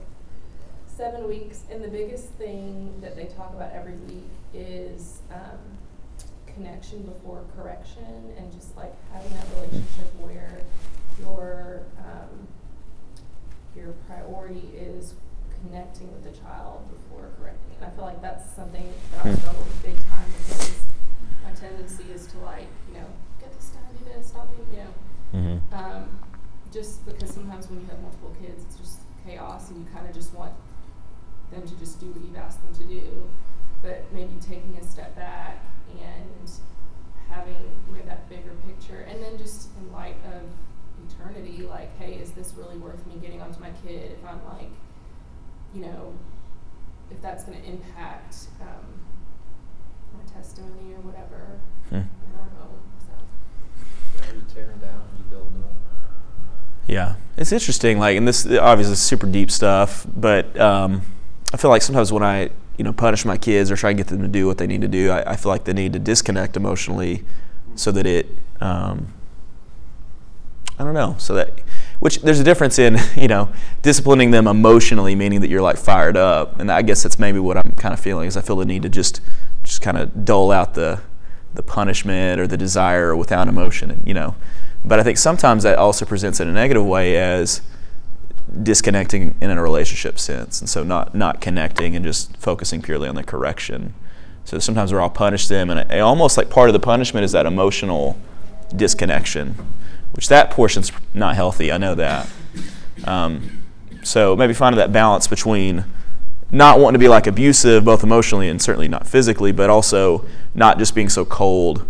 seven 0.87 1.27
weeks, 1.27 1.63
and 1.71 1.83
the 1.83 1.87
biggest 1.87 2.27
thing 2.33 2.99
that 3.01 3.15
they 3.15 3.25
talk 3.25 3.53
about 3.53 3.71
every 3.71 3.93
week 3.93 4.29
is 4.53 5.21
um, 5.31 5.59
connection 6.45 7.03
before 7.03 7.43
correction, 7.55 8.33
and 8.37 8.51
just 8.51 8.75
like 8.75 8.93
having 9.13 9.31
that 9.33 9.45
relationship 9.55 10.13
where 10.19 10.61
your 11.19 11.83
um, 11.99 12.47
your 13.75 13.93
priority 14.07 14.69
is 14.75 15.13
connecting 15.61 16.11
with 16.11 16.23
the 16.23 16.37
child 16.39 16.83
before 16.89 17.29
correcting. 17.39 17.75
And 17.77 17.85
I 17.85 17.89
feel 17.95 18.05
like 18.05 18.21
that's 18.21 18.49
something 18.55 18.93
that 19.11 19.25
I 19.25 19.29
hmm. 19.29 19.35
struggle 19.39 19.63
with 19.63 19.83
big 19.83 19.97
time 20.09 20.25
because 20.47 20.79
my 21.43 21.51
tendency 21.51 22.05
is 22.13 22.27
to 22.27 22.37
like, 22.39 22.67
you 22.87 22.99
know, 22.99 23.07
get 23.39 23.53
this 23.53 23.69
done, 23.69 23.83
do 23.97 24.05
this, 24.13 24.27
stop 24.27 24.49
doing, 24.55 24.67
you 24.71 24.77
know. 24.77 24.93
Mm-hmm. 25.33 25.75
Um, 25.75 26.19
just 26.71 27.05
because 27.05 27.31
sometimes 27.31 27.69
when 27.69 27.81
you 27.81 27.85
have 27.87 27.99
multiple 28.01 28.35
kids, 28.41 28.63
it's 28.63 28.77
just 28.77 28.99
chaos 29.25 29.69
and 29.69 29.79
you 29.79 29.91
kind 29.93 30.07
of 30.07 30.13
just 30.13 30.33
want 30.33 30.53
them 31.51 31.67
to 31.67 31.75
just 31.75 31.99
do 31.99 32.07
what 32.07 32.23
you've 32.23 32.37
asked 32.37 32.61
them 32.63 32.73
to 32.75 32.93
do. 32.93 33.29
But 33.81 34.05
maybe 34.13 34.33
taking 34.41 34.77
a 34.79 34.83
step 34.83 35.15
back 35.15 35.63
and 35.89 36.51
having 37.29 37.55
you 37.87 37.97
know, 37.97 38.05
that 38.05 38.29
bigger 38.29 38.51
picture, 38.67 39.05
and 39.07 39.23
then 39.23 39.37
just 39.37 39.69
in 39.79 39.91
light 39.91 40.17
of 40.33 40.43
eternity, 41.07 41.63
like, 41.63 41.97
hey, 41.97 42.15
is 42.15 42.31
this 42.31 42.53
really 42.57 42.77
worth 42.77 43.05
me 43.07 43.15
getting 43.21 43.41
onto 43.41 43.59
my 43.59 43.69
kid 43.85 44.11
if 44.11 44.25
I'm 44.25 44.43
like, 44.45 44.71
you 45.73 45.81
know, 45.81 46.13
if 47.11 47.21
that's 47.21 47.43
going 47.43 47.61
to 47.61 47.67
impact 47.67 48.35
um, 48.61 49.01
my 50.13 50.31
testimony 50.31 50.93
or 50.93 51.01
whatever 51.01 51.59
hmm. 51.89 51.95
in 51.95 52.09
our 52.37 52.49
home. 52.59 52.79
So. 52.99 53.13
Yeah, 54.17 54.33
you 54.33 54.41
tearing 54.53 54.79
down, 54.79 55.01
you 55.17 55.23
build 55.29 55.47
up. 55.63 55.73
Yeah, 56.87 57.15
it's 57.37 57.51
interesting. 57.51 57.99
Like, 57.99 58.17
and 58.17 58.27
this 58.27 58.45
obviously 58.45 58.93
is 58.93 59.01
super 59.01 59.27
deep 59.27 59.51
stuff, 59.51 60.05
but 60.15 60.59
um, 60.59 61.01
I 61.53 61.57
feel 61.57 61.69
like 61.69 61.81
sometimes 61.81 62.11
when 62.11 62.23
I 62.23 62.49
you 62.77 62.83
know 62.83 62.93
punish 62.93 63.25
my 63.25 63.37
kids 63.37 63.69
or 63.69 63.75
try 63.75 63.91
to 63.91 63.97
get 63.97 64.07
them 64.07 64.21
to 64.21 64.27
do 64.27 64.47
what 64.47 64.57
they 64.57 64.67
need 64.67 64.81
to 64.81 64.87
do, 64.87 65.11
I, 65.11 65.33
I 65.33 65.35
feel 65.35 65.51
like 65.51 65.65
they 65.65 65.73
need 65.73 65.93
to 65.93 65.99
disconnect 65.99 66.57
emotionally 66.57 67.23
so 67.75 67.91
that 67.91 68.05
it. 68.05 68.27
Um, 68.61 69.13
I 70.79 70.85
don't 70.85 70.93
know. 70.93 71.15
So 71.17 71.33
that, 71.35 71.59
which 71.99 72.21
there's 72.21 72.39
a 72.39 72.43
difference 72.43 72.79
in 72.79 72.97
you 73.15 73.27
know 73.27 73.49
disciplining 73.81 74.31
them 74.31 74.47
emotionally, 74.47 75.15
meaning 75.15 75.41
that 75.41 75.49
you're 75.49 75.61
like 75.61 75.77
fired 75.77 76.17
up, 76.17 76.59
and 76.59 76.71
I 76.71 76.81
guess 76.81 77.03
that's 77.03 77.19
maybe 77.19 77.39
what 77.39 77.57
I'm 77.57 77.73
kind 77.73 77.93
of 77.93 77.99
feeling 77.99 78.27
is 78.27 78.37
I 78.37 78.41
feel 78.41 78.55
the 78.55 78.65
need 78.65 78.83
to 78.83 78.89
just 78.89 79.21
just 79.63 79.81
kind 79.81 79.97
of 79.97 80.25
dole 80.25 80.51
out 80.51 80.73
the 80.73 81.01
the 81.53 81.63
punishment 81.63 82.39
or 82.39 82.47
the 82.47 82.57
desire 82.57 83.15
without 83.15 83.47
emotion, 83.47 84.03
you 84.05 84.13
know. 84.13 84.35
But 84.85 84.99
I 84.99 85.03
think 85.03 85.17
sometimes 85.17 85.63
that 85.63 85.77
also 85.77 86.05
presents 86.05 86.39
in 86.39 86.47
a 86.47 86.53
negative 86.53 86.85
way 86.85 87.17
as 87.17 87.61
disconnecting 88.63 89.35
in 89.41 89.49
a 89.51 89.61
relationship 89.61 90.19
sense, 90.19 90.61
and 90.61 90.69
so 90.69 90.83
not 90.83 91.13
not 91.15 91.41
connecting 91.41 91.95
and 91.95 92.05
just 92.05 92.35
focusing 92.37 92.81
purely 92.81 93.09
on 93.09 93.15
the 93.15 93.23
correction. 93.23 93.93
So 94.45 94.57
sometimes 94.57 94.91
we're 94.91 95.01
all 95.01 95.09
punish 95.09 95.47
them, 95.47 95.69
and 95.69 95.91
almost 96.01 96.37
like 96.37 96.49
part 96.49 96.69
of 96.69 96.73
the 96.73 96.79
punishment 96.79 97.23
is 97.23 97.31
that 97.33 97.45
emotional 97.45 98.17
disconnection, 98.75 99.55
which 100.13 100.27
that 100.29 100.51
portion's 100.51 100.91
not 101.13 101.35
healthy. 101.35 101.71
I 101.71 101.77
know 101.77 101.95
that. 101.95 102.29
Um, 103.05 103.61
so 104.03 104.35
maybe 104.35 104.53
finding 104.53 104.77
that 104.77 104.91
balance 104.91 105.27
between 105.27 105.85
not 106.51 106.79
wanting 106.79 106.93
to 106.93 106.99
be 106.99 107.07
like 107.07 107.27
abusive, 107.27 107.85
both 107.85 108.03
emotionally 108.03 108.49
and 108.49 108.61
certainly 108.61 108.87
not 108.87 109.07
physically, 109.07 109.51
but 109.51 109.69
also 109.69 110.25
not 110.55 110.77
just 110.77 110.95
being 110.95 111.09
so 111.09 111.25
cold 111.25 111.85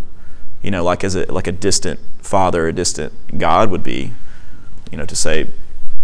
you 0.62 0.70
know, 0.70 0.84
like 0.84 1.04
as 1.04 1.16
a 1.16 1.30
like 1.32 1.46
a 1.46 1.52
distant 1.52 2.00
father, 2.18 2.68
a 2.68 2.72
distant 2.72 3.38
God 3.38 3.70
would 3.70 3.82
be, 3.82 4.12
you 4.90 4.98
know, 4.98 5.06
to 5.06 5.16
say, 5.16 5.48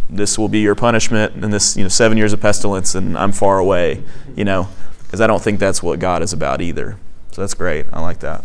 this 0.08 0.38
will 0.38 0.48
be 0.48 0.60
your 0.60 0.74
punishment, 0.74 1.34
and 1.34 1.52
this, 1.52 1.76
you 1.76 1.82
know, 1.82 1.88
seven 1.88 2.16
years 2.16 2.32
of 2.32 2.40
pestilence, 2.40 2.94
and 2.94 3.18
I'm 3.18 3.32
far 3.32 3.58
away, 3.58 4.02
you 4.34 4.44
know, 4.44 4.68
because 5.02 5.20
I 5.20 5.26
don't 5.26 5.42
think 5.42 5.60
that's 5.60 5.82
what 5.82 5.98
God 5.98 6.22
is 6.22 6.32
about 6.32 6.60
either. 6.60 6.96
So 7.32 7.42
that's 7.42 7.54
great. 7.54 7.86
I 7.92 8.00
like 8.00 8.20
that. 8.20 8.44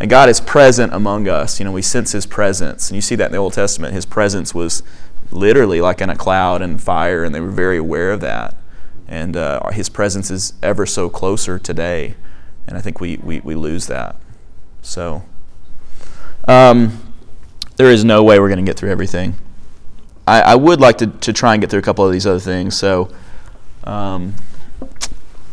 And 0.00 0.10
God 0.10 0.28
is 0.28 0.40
present 0.40 0.92
among 0.92 1.28
us. 1.28 1.58
You 1.58 1.64
know, 1.64 1.72
we 1.72 1.82
sense 1.82 2.12
His 2.12 2.26
presence. 2.26 2.90
And 2.90 2.96
you 2.96 3.00
see 3.00 3.14
that 3.14 3.26
in 3.26 3.32
the 3.32 3.38
Old 3.38 3.52
Testament. 3.52 3.94
His 3.94 4.06
presence 4.06 4.54
was 4.54 4.82
literally 5.30 5.80
like 5.80 6.00
in 6.00 6.10
a 6.10 6.16
cloud 6.16 6.62
and 6.62 6.82
fire, 6.82 7.24
and 7.24 7.34
they 7.34 7.40
were 7.40 7.50
very 7.50 7.78
aware 7.78 8.12
of 8.12 8.20
that. 8.20 8.54
And 9.06 9.36
uh, 9.36 9.70
His 9.70 9.88
presence 9.88 10.30
is 10.30 10.54
ever 10.62 10.86
so 10.86 11.08
closer 11.08 11.58
today. 11.58 12.14
And 12.66 12.76
I 12.76 12.80
think 12.80 13.00
we, 13.00 13.18
we, 13.18 13.40
we 13.40 13.54
lose 13.54 13.86
that. 13.86 14.16
So, 14.82 15.22
um, 16.48 17.00
there 17.76 17.90
is 17.90 18.04
no 18.04 18.22
way 18.22 18.38
we're 18.38 18.48
going 18.48 18.64
to 18.64 18.68
get 18.68 18.76
through 18.76 18.90
everything. 18.90 19.34
I, 20.26 20.40
I 20.40 20.54
would 20.54 20.80
like 20.80 20.98
to, 20.98 21.06
to 21.06 21.32
try 21.32 21.54
and 21.54 21.60
get 21.60 21.70
through 21.70 21.80
a 21.80 21.82
couple 21.82 22.04
of 22.04 22.12
these 22.12 22.26
other 22.26 22.40
things. 22.40 22.76
So, 22.76 23.10
um, 23.84 24.34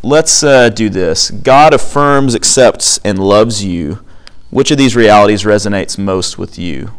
let's 0.04 0.44
uh, 0.44 0.70
do 0.70 0.90
this. 0.90 1.32
God 1.32 1.74
affirms, 1.74 2.36
accepts, 2.36 3.00
and 3.00 3.20
loves 3.20 3.64
you. 3.64 4.04
Which 4.52 4.70
of 4.70 4.78
these 4.78 4.98
realities 4.98 5.44
resonates 5.44 5.98
most 5.98 6.38
with 6.38 6.60
you? 6.60 6.92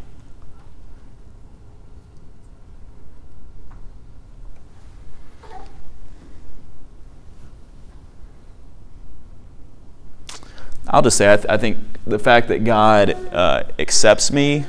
I'll 10.88 11.02
just 11.02 11.18
say 11.18 11.30
I, 11.30 11.36
th- 11.36 11.46
I 11.48 11.58
think 11.58 11.76
the 12.06 12.18
fact 12.18 12.48
that 12.48 12.64
God 12.64 13.10
uh, 13.10 13.64
accepts 13.78 14.32
me, 14.32 14.64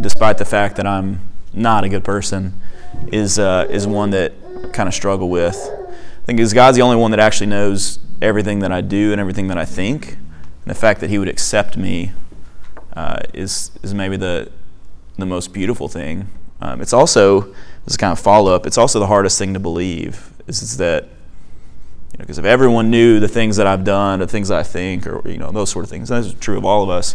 despite 0.00 0.38
the 0.38 0.44
fact 0.44 0.76
that 0.76 0.86
I'm 0.86 1.20
not 1.52 1.82
a 1.82 1.88
good 1.88 2.04
person, 2.04 2.60
is 3.08 3.40
uh, 3.40 3.66
is 3.68 3.84
one 3.86 4.10
that 4.10 4.32
I 4.64 4.68
kind 4.68 4.88
of 4.88 4.94
struggle 4.94 5.28
with. 5.28 5.56
I 5.56 6.24
think 6.24 6.36
because 6.36 6.52
God's 6.52 6.76
the 6.76 6.82
only 6.82 6.96
one 6.96 7.10
that 7.10 7.20
actually 7.20 7.48
knows 7.48 7.98
everything 8.22 8.60
that 8.60 8.70
I 8.70 8.80
do 8.80 9.10
and 9.10 9.20
everything 9.20 9.48
that 9.48 9.58
I 9.58 9.64
think. 9.64 10.12
And 10.12 10.66
the 10.66 10.74
fact 10.74 11.00
that 11.00 11.10
He 11.10 11.18
would 11.18 11.28
accept 11.28 11.76
me 11.76 12.12
uh, 12.98 13.20
is 13.32 13.70
is 13.84 13.94
maybe 13.94 14.16
the 14.16 14.50
the 15.18 15.26
most 15.26 15.52
beautiful 15.52 15.86
thing. 15.86 16.28
Um, 16.60 16.80
it's 16.80 16.92
also 16.92 17.42
this 17.42 17.92
is 17.92 17.96
kind 17.96 18.10
of 18.10 18.18
follow 18.18 18.52
up. 18.52 18.66
It's 18.66 18.76
also 18.76 18.98
the 18.98 19.06
hardest 19.06 19.38
thing 19.38 19.54
to 19.54 19.60
believe 19.60 20.32
is, 20.48 20.62
is 20.62 20.78
that 20.78 21.04
you 21.04 22.18
know, 22.18 22.24
because 22.24 22.38
if 22.38 22.44
everyone 22.44 22.90
knew 22.90 23.20
the 23.20 23.28
things 23.28 23.56
that 23.56 23.68
I've 23.68 23.84
done, 23.84 24.18
the 24.18 24.26
things 24.26 24.50
I 24.50 24.64
think, 24.64 25.06
or 25.06 25.22
you 25.28 25.38
know 25.38 25.52
those 25.52 25.70
sort 25.70 25.84
of 25.84 25.90
things, 25.90 26.08
that's 26.08 26.32
true 26.34 26.58
of 26.58 26.64
all 26.64 26.82
of 26.82 26.90
us. 26.90 27.14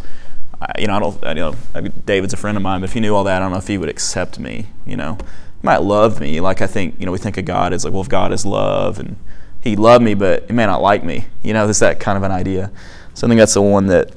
I, 0.62 0.80
you 0.80 0.88
know, 0.88 0.96
I 0.96 1.00
don't. 1.00 1.26
I, 1.26 1.30
you 1.30 1.36
know, 1.36 1.56
I 1.76 1.82
mean, 1.82 1.92
David's 2.06 2.34
a 2.34 2.38
friend 2.38 2.56
of 2.56 2.64
mine, 2.64 2.80
but 2.80 2.86
if 2.86 2.94
he 2.94 3.02
knew 3.02 3.14
all 3.14 3.26
that, 3.26 3.42
I 3.42 3.46
don't 3.46 3.52
know 3.52 3.58
if 3.58 3.68
he 3.68 3.78
would 3.78 3.90
accept 3.90 4.40
me. 4.40 4.68
You 4.86 4.96
know, 4.96 5.18
he 5.20 5.64
might 5.64 5.82
love 5.82 6.22
me. 6.22 6.40
Like 6.40 6.62
I 6.62 6.68
think, 6.68 6.98
you 6.98 7.06
know, 7.06 7.12
we 7.12 7.18
think 7.18 7.38
of 7.38 7.44
God 7.44 7.74
as 7.74 7.84
like, 7.84 7.92
well, 7.92 8.04
if 8.04 8.10
God 8.10 8.32
is 8.32 8.46
love, 8.46 9.00
and 9.00 9.18
He 9.62 9.76
loved 9.76 10.06
me, 10.06 10.14
but 10.14 10.48
He 10.48 10.54
may 10.54 10.66
not 10.66 10.82
like 10.82 11.04
me. 11.04 11.26
You 11.42 11.52
know, 11.52 11.66
there's 11.66 11.80
that 11.80 12.00
kind 12.00 12.16
of 12.16 12.24
an 12.24 12.32
idea. 12.32 12.72
So 13.16 13.28
I 13.28 13.30
think 13.30 13.40
that's 13.40 13.56
the 13.56 13.62
one 13.62 13.88
that 13.88 14.14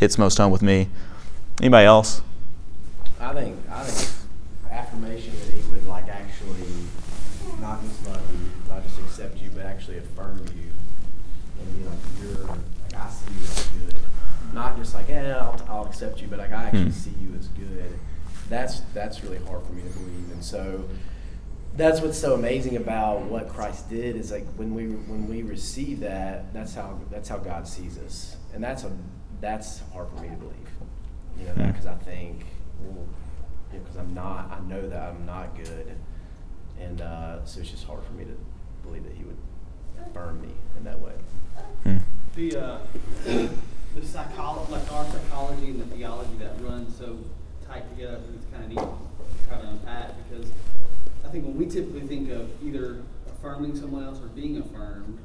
hits 0.00 0.18
most 0.18 0.38
home 0.38 0.50
with 0.50 0.62
me. 0.62 0.88
Anybody 1.60 1.86
else? 1.86 2.22
I 3.20 3.34
think 3.34 3.56
I 3.70 3.84
think 3.84 4.10
affirmation 4.70 5.32
that 5.38 5.52
he 5.54 5.70
would 5.70 5.86
like 5.86 6.08
actually 6.08 6.66
not 7.60 7.82
just 7.82 8.06
love 8.06 8.22
you, 8.32 8.50
not 8.72 8.82
just 8.82 8.98
accept 9.00 9.38
you, 9.38 9.50
but 9.54 9.66
actually 9.66 9.98
affirm 9.98 10.38
you 10.56 10.70
and 11.60 11.78
be 11.78 11.84
like 11.84 11.98
you're 12.20 12.46
like 12.46 12.58
I 12.96 13.08
see 13.10 13.32
you 13.34 13.42
as 13.44 13.66
good. 13.68 13.94
Not 14.54 14.76
just 14.78 14.94
like 14.94 15.08
yeah, 15.08 15.36
I'll, 15.38 15.60
I'll 15.68 15.84
accept 15.86 16.20
you, 16.22 16.28
but 16.28 16.38
like 16.38 16.52
I 16.52 16.64
actually 16.64 16.84
Hmm. 16.84 16.90
see 16.90 17.14
you 17.20 17.34
as 17.38 17.48
good. 17.48 17.98
That's 18.48 18.80
that's 18.94 19.22
really 19.22 19.38
hard 19.44 19.62
for 19.64 19.72
me 19.72 19.82
to 19.82 19.88
believe, 19.90 20.30
and 20.32 20.42
so 20.42 20.88
that's 21.76 22.00
what's 22.00 22.18
so 22.18 22.34
amazing 22.34 22.76
about 22.76 23.20
what 23.22 23.48
Christ 23.48 23.88
did 23.88 24.16
is 24.16 24.32
like 24.32 24.44
when 24.56 24.74
we 24.74 24.86
when 24.86 25.28
we 25.28 25.42
receive 25.42 26.00
that, 26.00 26.52
that's 26.54 26.74
how 26.74 26.98
that's 27.10 27.28
how 27.28 27.36
God 27.36 27.68
sees 27.68 27.96
us, 27.98 28.36
and 28.54 28.64
that's 28.64 28.82
a 28.82 28.90
that's 29.40 29.80
hard 29.92 30.08
for 30.08 30.22
me 30.22 30.28
to 30.28 30.36
believe. 30.36 30.56
You 31.38 31.46
know, 31.46 31.66
because 31.68 31.86
I 31.86 31.94
think, 31.94 32.44
well, 32.82 33.06
because 33.72 33.96
I'm 33.96 34.14
not, 34.14 34.50
I 34.50 34.60
know 34.68 34.88
that 34.88 35.02
I'm 35.02 35.24
not 35.24 35.56
good, 35.56 35.96
and 36.78 37.00
uh, 37.00 37.44
so 37.44 37.60
it's 37.60 37.70
just 37.70 37.84
hard 37.84 38.04
for 38.04 38.12
me 38.12 38.24
to 38.24 38.36
believe 38.82 39.04
that 39.04 39.14
He 39.14 39.24
would 39.24 39.36
affirm 40.04 40.40
me 40.42 40.52
in 40.76 40.84
that 40.84 41.00
way. 41.00 41.12
Hmm. 41.84 41.98
the 42.34 42.56
uh, 42.56 42.78
the 43.24 44.06
psychology, 44.06 44.72
like 44.72 44.92
our 44.92 45.04
psychology 45.06 45.66
and 45.68 45.80
the 45.80 45.96
theology 45.96 46.36
that 46.38 46.60
runs 46.60 46.96
so 46.96 47.18
tight 47.66 47.88
together, 47.90 48.16
I 48.16 48.20
think 48.20 48.34
it's 48.36 48.52
kind 48.52 48.64
of 48.64 48.70
neat 48.70 48.78
to 48.78 49.48
try 49.48 49.58
to 49.60 49.68
unpack 49.68 50.12
because 50.28 50.50
I 51.24 51.28
think 51.28 51.44
when 51.44 51.56
we 51.56 51.66
typically 51.66 52.06
think 52.06 52.30
of 52.30 52.50
either 52.62 53.02
affirming 53.28 53.76
someone 53.76 54.04
else 54.04 54.20
or 54.20 54.26
being 54.28 54.58
affirmed, 54.58 55.18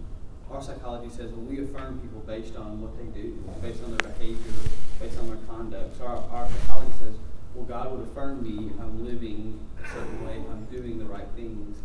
our 0.56 0.62
psychology 0.64 1.10
says 1.10 1.32
when 1.32 1.48
we 1.48 1.60
affirm 1.62 2.00
people 2.00 2.22
based 2.22 2.56
on 2.56 2.80
what 2.82 2.96
they 2.98 3.04
do, 3.12 3.36
based 3.62 3.84
on 3.84 3.92
their 3.92 4.08
behavior, 4.16 4.54
based 5.00 5.20
on 5.20 5.28
their 5.28 5.42
conduct. 5.52 5.98
So 5.98 6.06
our, 6.06 6.24
our 6.32 6.48
psychology 6.48 6.92
says, 7.04 7.16
well, 7.54 7.66
God 7.66 7.92
would 7.92 8.08
affirm 8.08 8.40
me 8.44 8.72
if 8.72 8.80
I'm 8.80 9.04
living 9.06 9.60
a 9.84 9.88
certain 9.92 10.26
way, 10.26 10.40
if 10.40 10.48
I'm 10.48 10.64
doing 10.72 10.98
the 10.98 11.06
right 11.06 11.28
things. 11.36 11.76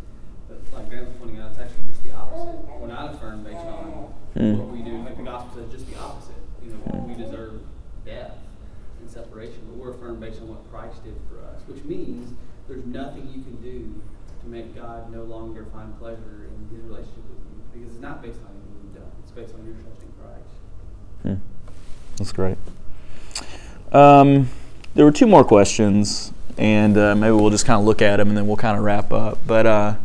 But 0.47 0.63
like 0.73 0.89
Grant 0.89 1.07
was 1.07 1.15
pointing 1.19 1.39
out, 1.39 1.51
it's 1.51 1.59
actually 1.59 1.83
just 1.91 2.03
the 2.03 2.11
opposite. 2.15 2.63
We're 2.79 2.87
not 2.87 3.13
affirmed 3.15 3.43
based 3.43 3.59
on 3.59 4.13
Hmm. 4.39 4.57
what 4.57 4.67
we 4.71 4.81
do. 4.81 5.03
Like 5.03 5.17
the 5.17 5.23
gospel 5.23 5.51
says, 5.61 5.71
just 5.71 5.91
the 5.91 5.99
opposite. 5.99 6.39
You 6.63 6.71
know, 6.71 7.03
we 7.07 7.15
deserve 7.21 7.59
death 8.05 8.39
and 9.01 9.09
separation, 9.11 9.59
but 9.67 9.75
we're 9.75 9.91
affirmed 9.91 10.21
based 10.21 10.39
on 10.41 10.47
what 10.47 10.63
Christ 10.71 11.03
did 11.03 11.15
for 11.27 11.43
us, 11.43 11.59
which 11.67 11.83
means 11.83 12.31
there's 12.69 12.85
nothing 12.85 13.27
you 13.35 13.43
can 13.43 13.59
do 13.61 13.99
to 14.43 14.47
make 14.47 14.73
God 14.75 15.11
no 15.11 15.23
longer 15.23 15.65
find 15.73 15.91
pleasure 15.99 16.47
in 16.47 16.75
His 16.75 16.83
relationship 16.87 17.27
with 17.27 17.43
you, 17.51 17.59
because 17.73 17.91
it's 17.91 18.01
not 18.01 18.21
based 18.21 18.39
on. 18.47 18.50
In 19.37 19.43
Christ. 19.43 20.43
Hmm. 21.23 21.35
That's 22.17 22.31
great. 22.31 22.57
Um, 23.91 24.49
there 24.93 25.05
were 25.05 25.11
two 25.11 25.27
more 25.27 25.43
questions, 25.43 26.33
and 26.57 26.97
uh, 26.97 27.15
maybe 27.15 27.33
we'll 27.33 27.49
just 27.49 27.65
kind 27.65 27.79
of 27.79 27.85
look 27.85 28.01
at 28.01 28.17
them 28.17 28.29
and 28.29 28.37
then 28.37 28.47
we'll 28.47 28.57
kind 28.57 28.77
of 28.77 28.83
wrap 28.83 29.11
up. 29.13 29.39
But 29.47 29.65
uh, 29.65 29.95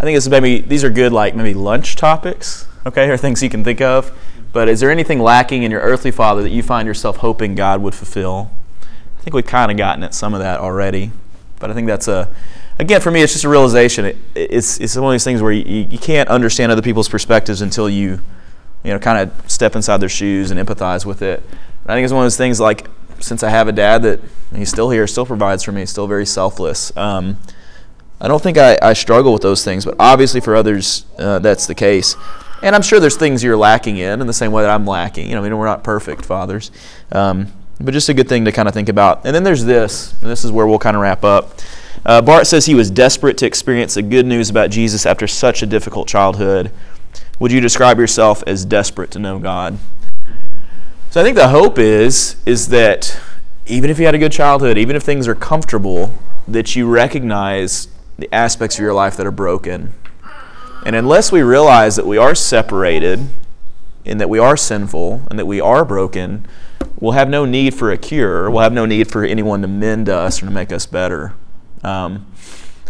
I 0.00 0.04
think 0.04 0.16
this 0.16 0.24
is 0.24 0.30
maybe 0.30 0.60
these 0.60 0.84
are 0.84 0.90
good, 0.90 1.12
like 1.12 1.34
maybe 1.34 1.54
lunch 1.54 1.96
topics, 1.96 2.66
okay, 2.86 3.08
or 3.08 3.16
things 3.16 3.42
you 3.42 3.50
can 3.50 3.62
think 3.64 3.80
of. 3.80 4.16
But 4.52 4.68
is 4.68 4.80
there 4.80 4.90
anything 4.90 5.18
lacking 5.18 5.62
in 5.62 5.70
your 5.70 5.80
earthly 5.80 6.10
father 6.10 6.42
that 6.42 6.50
you 6.50 6.62
find 6.62 6.86
yourself 6.86 7.18
hoping 7.18 7.54
God 7.54 7.80
would 7.82 7.94
fulfill? 7.94 8.50
I 9.18 9.22
think 9.22 9.34
we've 9.34 9.46
kind 9.46 9.70
of 9.70 9.76
gotten 9.76 10.02
at 10.02 10.14
some 10.14 10.34
of 10.34 10.40
that 10.40 10.60
already, 10.60 11.12
but 11.60 11.70
I 11.70 11.74
think 11.74 11.86
that's 11.86 12.08
a 12.08 12.28
again 12.78 13.00
for 13.00 13.12
me 13.12 13.22
it's 13.22 13.32
just 13.32 13.44
a 13.44 13.48
realization. 13.48 14.04
It, 14.06 14.16
it's 14.34 14.80
it's 14.80 14.96
one 14.96 15.06
of 15.06 15.12
these 15.12 15.24
things 15.24 15.40
where 15.40 15.52
you, 15.52 15.86
you 15.88 15.98
can't 15.98 16.28
understand 16.28 16.72
other 16.72 16.82
people's 16.82 17.08
perspectives 17.08 17.62
until 17.62 17.88
you 17.88 18.20
you 18.84 18.92
know 18.92 18.98
kind 18.98 19.18
of 19.18 19.50
step 19.50 19.76
inside 19.76 19.98
their 19.98 20.08
shoes 20.08 20.50
and 20.50 20.60
empathize 20.60 21.04
with 21.04 21.22
it. 21.22 21.42
I 21.86 21.94
think 21.94 22.04
it's 22.04 22.12
one 22.12 22.22
of 22.22 22.26
those 22.26 22.36
things 22.36 22.60
like 22.60 22.88
since 23.20 23.42
I 23.42 23.50
have 23.50 23.68
a 23.68 23.72
dad 23.72 24.02
that 24.02 24.20
he's 24.54 24.68
still 24.68 24.90
here, 24.90 25.06
still 25.06 25.26
provides 25.26 25.62
for 25.62 25.72
me, 25.72 25.86
still 25.86 26.06
very 26.06 26.26
selfless. 26.26 26.94
Um, 26.96 27.38
I 28.20 28.28
don't 28.28 28.42
think 28.42 28.58
I, 28.58 28.78
I 28.80 28.92
struggle 28.92 29.32
with 29.32 29.42
those 29.42 29.64
things, 29.64 29.84
but 29.84 29.96
obviously 29.98 30.40
for 30.40 30.54
others 30.54 31.06
uh, 31.18 31.38
that's 31.40 31.66
the 31.66 31.74
case. 31.74 32.16
And 32.62 32.76
I'm 32.76 32.82
sure 32.82 33.00
there's 33.00 33.16
things 33.16 33.42
you're 33.42 33.56
lacking 33.56 33.96
in, 33.96 34.20
in 34.20 34.26
the 34.28 34.32
same 34.32 34.52
way 34.52 34.62
that 34.62 34.70
I'm 34.70 34.86
lacking. 34.86 35.28
You 35.28 35.34
know, 35.34 35.40
I 35.40 35.48
mean, 35.48 35.58
we're 35.58 35.66
not 35.66 35.82
perfect 35.82 36.24
fathers, 36.24 36.70
um, 37.10 37.48
but 37.80 37.92
just 37.92 38.08
a 38.08 38.14
good 38.14 38.28
thing 38.28 38.44
to 38.44 38.52
kind 38.52 38.68
of 38.68 38.74
think 38.74 38.88
about. 38.88 39.26
And 39.26 39.34
then 39.34 39.42
there's 39.42 39.64
this, 39.64 40.12
and 40.22 40.30
this 40.30 40.44
is 40.44 40.52
where 40.52 40.68
we'll 40.68 40.78
kind 40.78 40.96
of 40.96 41.02
wrap 41.02 41.24
up. 41.24 41.58
Uh, 42.06 42.22
Bart 42.22 42.46
says 42.46 42.66
he 42.66 42.76
was 42.76 42.90
desperate 42.90 43.36
to 43.38 43.46
experience 43.46 43.94
the 43.94 44.02
good 44.02 44.26
news 44.26 44.50
about 44.50 44.70
Jesus 44.70 45.06
after 45.06 45.26
such 45.26 45.62
a 45.62 45.66
difficult 45.66 46.06
childhood. 46.06 46.70
Would 47.38 47.52
you 47.52 47.60
describe 47.60 47.98
yourself 47.98 48.42
as 48.46 48.64
desperate 48.64 49.10
to 49.12 49.18
know 49.18 49.38
God? 49.38 49.78
So 51.10 51.20
I 51.20 51.24
think 51.24 51.36
the 51.36 51.48
hope 51.48 51.78
is 51.78 52.36
is 52.46 52.68
that 52.68 53.20
even 53.66 53.90
if 53.90 53.98
you 53.98 54.06
had 54.06 54.14
a 54.14 54.18
good 54.18 54.32
childhood, 54.32 54.78
even 54.78 54.96
if 54.96 55.02
things 55.02 55.28
are 55.28 55.34
comfortable, 55.34 56.14
that 56.48 56.74
you 56.74 56.88
recognize 56.88 57.88
the 58.18 58.32
aspects 58.34 58.76
of 58.76 58.82
your 58.82 58.94
life 58.94 59.16
that 59.16 59.26
are 59.26 59.32
broken. 59.32 59.92
And 60.84 60.96
unless 60.96 61.30
we 61.30 61.42
realize 61.42 61.96
that 61.96 62.06
we 62.06 62.18
are 62.18 62.34
separated 62.34 63.28
and 64.04 64.20
that 64.20 64.28
we 64.28 64.38
are 64.38 64.56
sinful 64.56 65.22
and 65.30 65.38
that 65.38 65.46
we 65.46 65.60
are 65.60 65.84
broken, 65.84 66.46
we'll 66.98 67.12
have 67.12 67.28
no 67.28 67.44
need 67.44 67.74
for 67.74 67.92
a 67.92 67.98
cure. 67.98 68.50
We'll 68.50 68.62
have 68.62 68.72
no 68.72 68.86
need 68.86 69.10
for 69.10 69.24
anyone 69.24 69.62
to 69.62 69.68
mend 69.68 70.08
us 70.08 70.42
or 70.42 70.46
to 70.46 70.52
make 70.52 70.72
us 70.72 70.86
better. 70.86 71.34
Um, 71.84 72.26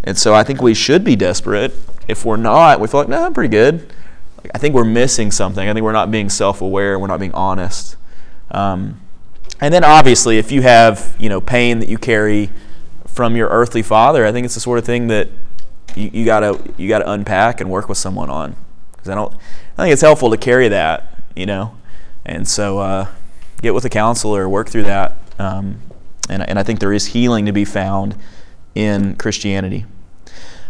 and 0.05 0.17
so 0.17 0.35
I 0.35 0.43
think 0.43 0.63
we 0.63 0.75
should 0.75 1.05
be 1.05 1.17
desperate. 1.17 1.75
If 2.09 2.25
we're 2.25 2.37
not, 2.37 2.81
we 2.81 2.89
feel 2.89 3.01
like, 3.01 3.09
no, 3.09 3.25
I'm 3.25 3.35
pretty 3.35 3.51
good. 3.51 3.93
I 4.55 4.59
think 4.59 4.75
we're 4.75 4.85
missing 4.85 5.31
something. 5.31 5.69
I 5.69 5.73
think 5.73 5.85
we're 5.85 5.93
not 5.93 6.11
being 6.11 6.29
self 6.29 6.61
aware. 6.61 6.99
We're 6.99 7.07
not 7.07 7.21
being 7.21 7.35
honest. 7.35 7.97
Um, 8.51 9.01
and 9.61 9.73
then 9.73 9.85
obviously, 9.85 10.39
if 10.39 10.51
you 10.51 10.63
have 10.63 11.15
you 11.19 11.29
know 11.29 11.41
pain 11.41 11.79
that 11.79 11.89
you 11.89 11.99
carry 11.99 12.51
from 13.07 13.37
your 13.37 13.49
earthly 13.49 13.83
father, 13.83 14.27
I 14.27 14.33
think 14.33 14.45
it's 14.45 14.55
the 14.55 14.61
sort 14.61 14.79
of 14.79 14.85
thing 14.85 15.07
that 15.09 15.29
you, 15.95 16.11
you 16.13 16.25
gotta 16.25 16.61
you 16.77 16.89
gotta 16.89 17.11
unpack 17.11 17.61
and 17.61 17.71
work 17.71 17.89
with 17.89 17.99
someone 17.99 18.31
on. 18.31 18.57
Because 18.93 19.09
I 19.09 19.15
don't, 19.15 19.33
I 19.79 19.83
think 19.83 19.93
it's 19.93 20.03
helpful 20.03 20.31
to 20.31 20.37
carry 20.37 20.69
that, 20.69 21.19
you 21.35 21.47
know, 21.47 21.77
and 22.25 22.47
so 22.47 22.79
uh, 22.79 23.07
get 23.63 23.75
with 23.75 23.85
a 23.85 23.91
counselor, 23.91 24.49
work 24.49 24.69
through 24.69 24.85
that, 24.85 25.17
um, 25.39 25.81
and 26.29 26.49
and 26.49 26.59
I 26.59 26.63
think 26.63 26.81
there 26.81 26.93
is 26.93 27.07
healing 27.07 27.47
to 27.47 27.53
be 27.53 27.65
found 27.65 28.17
in 28.75 29.17
Christianity. 29.17 29.87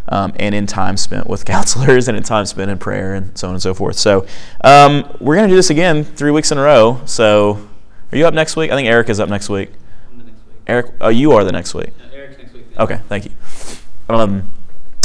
Um, 0.09 0.33
and 0.37 0.55
in 0.55 0.67
time 0.67 0.97
spent 0.97 1.29
with 1.29 1.45
counselors 1.47 2.09
and 2.09 2.17
in 2.17 2.23
time 2.25 2.45
spent 2.47 2.71
in 2.71 2.79
prayer 2.79 3.15
and 3.15 3.37
so 3.39 3.49
on 3.49 3.55
and 3.55 3.63
so 3.63 3.73
forth. 3.73 3.97
So, 3.97 4.27
um, 4.65 5.05
we're 5.21 5.37
going 5.37 5.47
to 5.49 5.53
do 5.53 5.57
this 5.57 5.71
again 5.71 6.03
three 6.05 6.33
weeks 6.33 6.51
in 6.51 6.59
a 6.59 6.63
row. 6.63 7.01
So, 7.07 7.69
Are 8.11 8.19
you 8.19 8.27
up 8.27 8.35
next 8.35 8.57
week? 8.57 8.71
I 8.73 8.75
think 8.75 8.89
Eric 8.89 9.09
is 9.09 9.21
up 9.21 9.29
next 9.29 9.49
week. 9.49 9.71
I'm 10.11 10.19
the 10.19 10.25
next 10.25 10.47
week. 10.47 10.57
Eric, 10.67 10.87
oh, 11.01 11.09
you 11.09 11.33
are 11.33 11.45
the 11.45 11.53
next 11.53 11.73
week. 11.75 11.91
Uh, 12.01 12.15
Eric's 12.15 12.39
next 12.39 12.53
week. 12.53 12.67
Okay, 12.79 13.01
thank 13.09 13.27
you. 13.27 13.31
Um, 14.09 14.51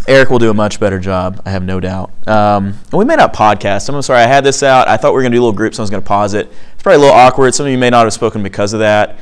Eric 0.07 0.29
will 0.29 0.39
do 0.39 0.49
a 0.49 0.53
much 0.53 0.79
better 0.79 0.99
job, 0.99 1.41
I 1.45 1.51
have 1.51 1.63
no 1.63 1.81
doubt. 1.81 2.11
Um, 2.27 2.67
and 2.67 2.93
we 2.93 3.03
may 3.03 3.15
not 3.15 3.33
podcast. 3.33 3.93
I'm 3.93 4.01
sorry, 4.01 4.21
I 4.21 4.25
had 4.27 4.43
this 4.45 4.63
out. 4.63 4.87
I 4.87 4.95
thought 4.95 5.11
we 5.11 5.15
were 5.15 5.21
going 5.21 5.33
to 5.33 5.35
do 5.35 5.41
a 5.41 5.45
little 5.45 5.57
group, 5.57 5.75
so 5.75 5.81
I 5.81 5.83
was 5.83 5.89
going 5.89 6.01
to 6.01 6.07
pause 6.07 6.33
it. 6.33 6.47
It's 6.73 6.81
probably 6.81 6.97
a 6.97 6.99
little 6.99 7.15
awkward. 7.15 7.53
Some 7.53 7.65
of 7.65 7.71
you 7.71 7.77
may 7.77 7.89
not 7.89 8.05
have 8.05 8.13
spoken 8.13 8.41
because 8.41 8.71
of 8.71 8.79
that. 8.79 9.19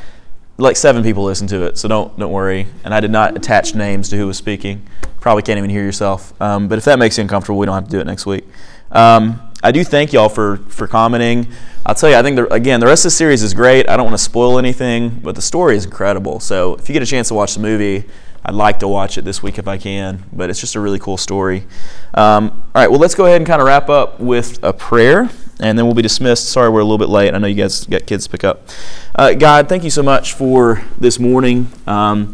Like 0.58 0.78
seven 0.78 1.04
people 1.04 1.24
listen 1.26 1.48
to 1.48 1.66
it, 1.66 1.78
so 1.78 1.88
don't 1.88 2.18
don't 2.18 2.32
worry. 2.32 2.68
And 2.84 2.94
I 2.94 3.02
did 3.02 3.12
not 3.12 3.36
attach 3.36 3.76
names 3.76 4.10
to 4.10 4.18
who 4.18 4.28
was 4.28 4.38
speaking. 4.38 4.88
Probably 5.20 5.44
can't 5.44 5.58
even 5.58 5.70
hear 5.70 5.84
yourself. 5.84 6.40
Um, 6.42 6.68
but 6.68 6.78
if 6.78 6.86
that 6.86 6.98
makes 6.98 7.18
you 7.18 7.24
uncomfortable, 7.24 7.60
we 7.60 7.66
don't 7.66 7.76
have 7.76 7.86
to 7.86 7.90
do 7.90 8.00
it 8.00 8.06
next 8.06 8.26
week. 8.26 8.46
Um, 8.92 9.42
I 9.62 9.72
do 9.72 9.84
thank 9.84 10.14
y'all 10.14 10.30
for 10.30 10.58
for 10.70 10.88
commenting. 10.88 11.48
I'll 11.86 11.96
tell 11.96 12.10
you, 12.10 12.16
I 12.16 12.22
think 12.22 12.36
the, 12.36 12.52
again 12.54 12.80
the 12.80 12.86
rest 12.86 13.04
of 13.04 13.08
the 13.08 13.16
series 13.16 13.44
is 13.44 13.54
great. 13.54 13.90
I 13.90 13.98
don't 13.98 14.06
want 14.06 14.18
to 14.18 14.24
spoil 14.24 14.58
anything, 14.58 15.20
but 15.24 15.36
the 15.36 15.42
story 15.42 15.76
is 15.76 15.86
incredible. 15.86 16.40
So 16.40 16.76
if 16.76 16.88
you 16.88 16.94
get 16.94 17.04
a 17.04 17.08
chance 17.08 17.28
to 17.30 17.34
watch 17.34 17.56
the 17.56 17.60
movie, 17.60 18.06
I'd 18.46 18.54
like 18.54 18.80
to 18.80 18.88
watch 18.88 19.18
it 19.18 19.26
this 19.26 19.42
week 19.42 19.58
if 19.58 19.68
I 19.68 19.78
can. 19.78 20.24
But 20.32 20.50
it's 20.50 20.60
just 20.60 20.76
a 20.76 20.80
really 20.80 21.00
cool 21.00 21.18
story. 21.18 21.66
Um, 22.14 22.52
all 22.76 22.82
right, 22.82 22.90
well 22.92 23.00
let's 23.00 23.16
go 23.16 23.26
ahead 23.26 23.38
and 23.38 23.48
kind 23.48 23.62
of 23.62 23.68
wrap 23.68 23.90
up 23.90 24.20
with 24.20 24.64
a 24.64 24.72
prayer, 24.72 25.30
and 25.60 25.78
then 25.78 25.86
we'll 25.86 25.96
be 25.96 26.02
dismissed. 26.02 26.50
Sorry, 26.50 26.70
we're 26.70 26.82
a 26.82 26.84
little 26.84 26.98
bit 26.98 27.10
late. 27.10 27.34
I 27.34 27.38
know 27.38 27.48
you 27.48 27.56
guys 27.56 27.86
got 27.86 28.06
kids 28.06 28.26
to 28.26 28.30
pick 28.30 28.44
up. 28.44 28.68
Uh, 29.16 29.34
God, 29.34 29.70
thank 29.70 29.84
you 29.84 29.90
so 29.90 30.04
much 30.04 30.34
for 30.34 30.84
this 31.00 31.20
morning. 31.20 31.70
Um, 31.88 32.34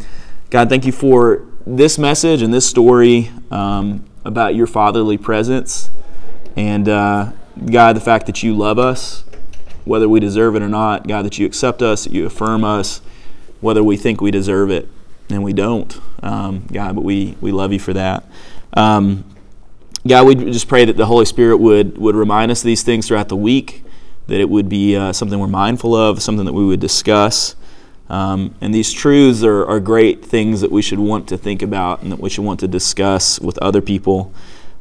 God, 0.50 0.68
thank 0.68 0.84
you 0.84 0.92
for 0.92 1.46
this 1.66 1.98
message 1.98 2.42
and 2.42 2.52
this 2.52 2.68
story 2.68 3.30
um, 3.50 4.04
about 4.24 4.54
your 4.54 4.66
fatherly 4.66 5.16
presence. 5.16 5.90
And 6.56 6.88
uh, 6.88 7.32
God, 7.64 7.96
the 7.96 8.00
fact 8.00 8.26
that 8.26 8.42
you 8.42 8.54
love 8.54 8.78
us, 8.78 9.24
whether 9.84 10.08
we 10.08 10.20
deserve 10.20 10.56
it 10.56 10.62
or 10.62 10.68
not, 10.68 11.06
God, 11.06 11.24
that 11.24 11.38
you 11.38 11.46
accept 11.46 11.82
us, 11.82 12.04
that 12.04 12.12
you 12.12 12.26
affirm 12.26 12.64
us, 12.64 13.00
whether 13.60 13.82
we 13.82 13.96
think 13.96 14.20
we 14.20 14.30
deserve 14.30 14.70
it, 14.70 14.88
and 15.30 15.42
we 15.42 15.52
don't, 15.52 15.98
um, 16.22 16.66
God, 16.72 16.94
but 16.94 17.04
we, 17.04 17.36
we 17.40 17.52
love 17.52 17.72
you 17.72 17.78
for 17.78 17.92
that. 17.92 18.24
Um, 18.74 19.24
God, 20.06 20.26
we 20.26 20.34
just 20.34 20.66
pray 20.66 20.84
that 20.84 20.96
the 20.96 21.06
Holy 21.06 21.24
Spirit 21.24 21.58
would, 21.58 21.96
would 21.96 22.16
remind 22.16 22.50
us 22.50 22.62
of 22.62 22.66
these 22.66 22.82
things 22.82 23.06
throughout 23.06 23.28
the 23.28 23.36
week, 23.36 23.84
that 24.26 24.40
it 24.40 24.48
would 24.48 24.68
be 24.68 24.96
uh, 24.96 25.12
something 25.12 25.38
we're 25.38 25.46
mindful 25.46 25.94
of, 25.94 26.20
something 26.20 26.44
that 26.44 26.52
we 26.52 26.64
would 26.64 26.80
discuss. 26.80 27.54
Um, 28.08 28.54
and 28.60 28.74
these 28.74 28.92
truths 28.92 29.44
are, 29.44 29.64
are 29.64 29.78
great 29.78 30.24
things 30.24 30.60
that 30.60 30.72
we 30.72 30.82
should 30.82 30.98
want 30.98 31.28
to 31.28 31.38
think 31.38 31.62
about 31.62 32.02
and 32.02 32.10
that 32.10 32.18
we 32.18 32.28
should 32.28 32.44
want 32.44 32.58
to 32.60 32.68
discuss 32.68 33.40
with 33.40 33.56
other 33.58 33.80
people. 33.80 34.34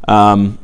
Um, 0.08 0.58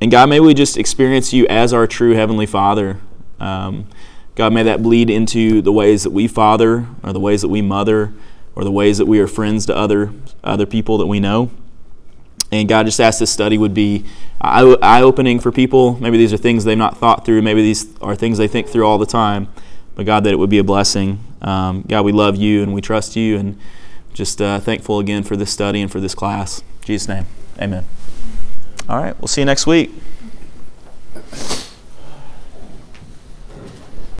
and 0.00 0.10
God, 0.10 0.30
may 0.30 0.40
we 0.40 0.54
just 0.54 0.78
experience 0.78 1.34
you 1.34 1.46
as 1.48 1.74
our 1.74 1.86
true 1.86 2.14
Heavenly 2.14 2.46
Father. 2.46 3.00
Um, 3.38 3.86
God, 4.34 4.54
may 4.54 4.62
that 4.62 4.82
bleed 4.82 5.10
into 5.10 5.60
the 5.60 5.72
ways 5.72 6.04
that 6.04 6.10
we 6.10 6.26
father, 6.26 6.86
or 7.02 7.12
the 7.12 7.20
ways 7.20 7.42
that 7.42 7.48
we 7.48 7.60
mother, 7.60 8.14
or 8.54 8.64
the 8.64 8.70
ways 8.70 8.96
that 8.96 9.06
we 9.06 9.20
are 9.20 9.26
friends 9.26 9.66
to 9.66 9.76
other 9.76 10.12
other 10.42 10.64
people 10.64 10.96
that 10.98 11.06
we 11.06 11.20
know. 11.20 11.50
And 12.52 12.68
God, 12.68 12.86
just 12.86 13.00
asked 13.00 13.20
this 13.20 13.30
study 13.30 13.58
would 13.58 13.74
be 13.74 14.04
eye 14.40 15.02
opening 15.02 15.38
for 15.38 15.52
people. 15.52 15.98
Maybe 16.00 16.18
these 16.18 16.32
are 16.32 16.36
things 16.36 16.64
they've 16.64 16.76
not 16.76 16.98
thought 16.98 17.24
through. 17.24 17.42
Maybe 17.42 17.62
these 17.62 17.86
are 18.00 18.16
things 18.16 18.38
they 18.38 18.48
think 18.48 18.68
through 18.68 18.86
all 18.86 18.98
the 18.98 19.06
time. 19.06 19.48
But 19.94 20.06
God, 20.06 20.24
that 20.24 20.32
it 20.32 20.36
would 20.36 20.50
be 20.50 20.58
a 20.58 20.64
blessing. 20.64 21.22
Um, 21.42 21.84
God, 21.86 22.04
we 22.04 22.12
love 22.12 22.36
you 22.36 22.62
and 22.62 22.74
we 22.74 22.80
trust 22.80 23.16
you, 23.16 23.36
and 23.36 23.58
just 24.12 24.40
uh, 24.40 24.60
thankful 24.60 24.98
again 24.98 25.22
for 25.22 25.36
this 25.36 25.50
study 25.50 25.80
and 25.80 25.90
for 25.90 26.00
this 26.00 26.14
class. 26.14 26.60
In 26.60 26.86
Jesus' 26.86 27.08
name, 27.08 27.26
amen. 27.60 27.84
All 28.88 29.00
right, 29.00 29.18
we'll 29.20 29.28
see 29.28 29.42
you 29.42 29.46
next 29.46 29.66
week. 29.66 29.90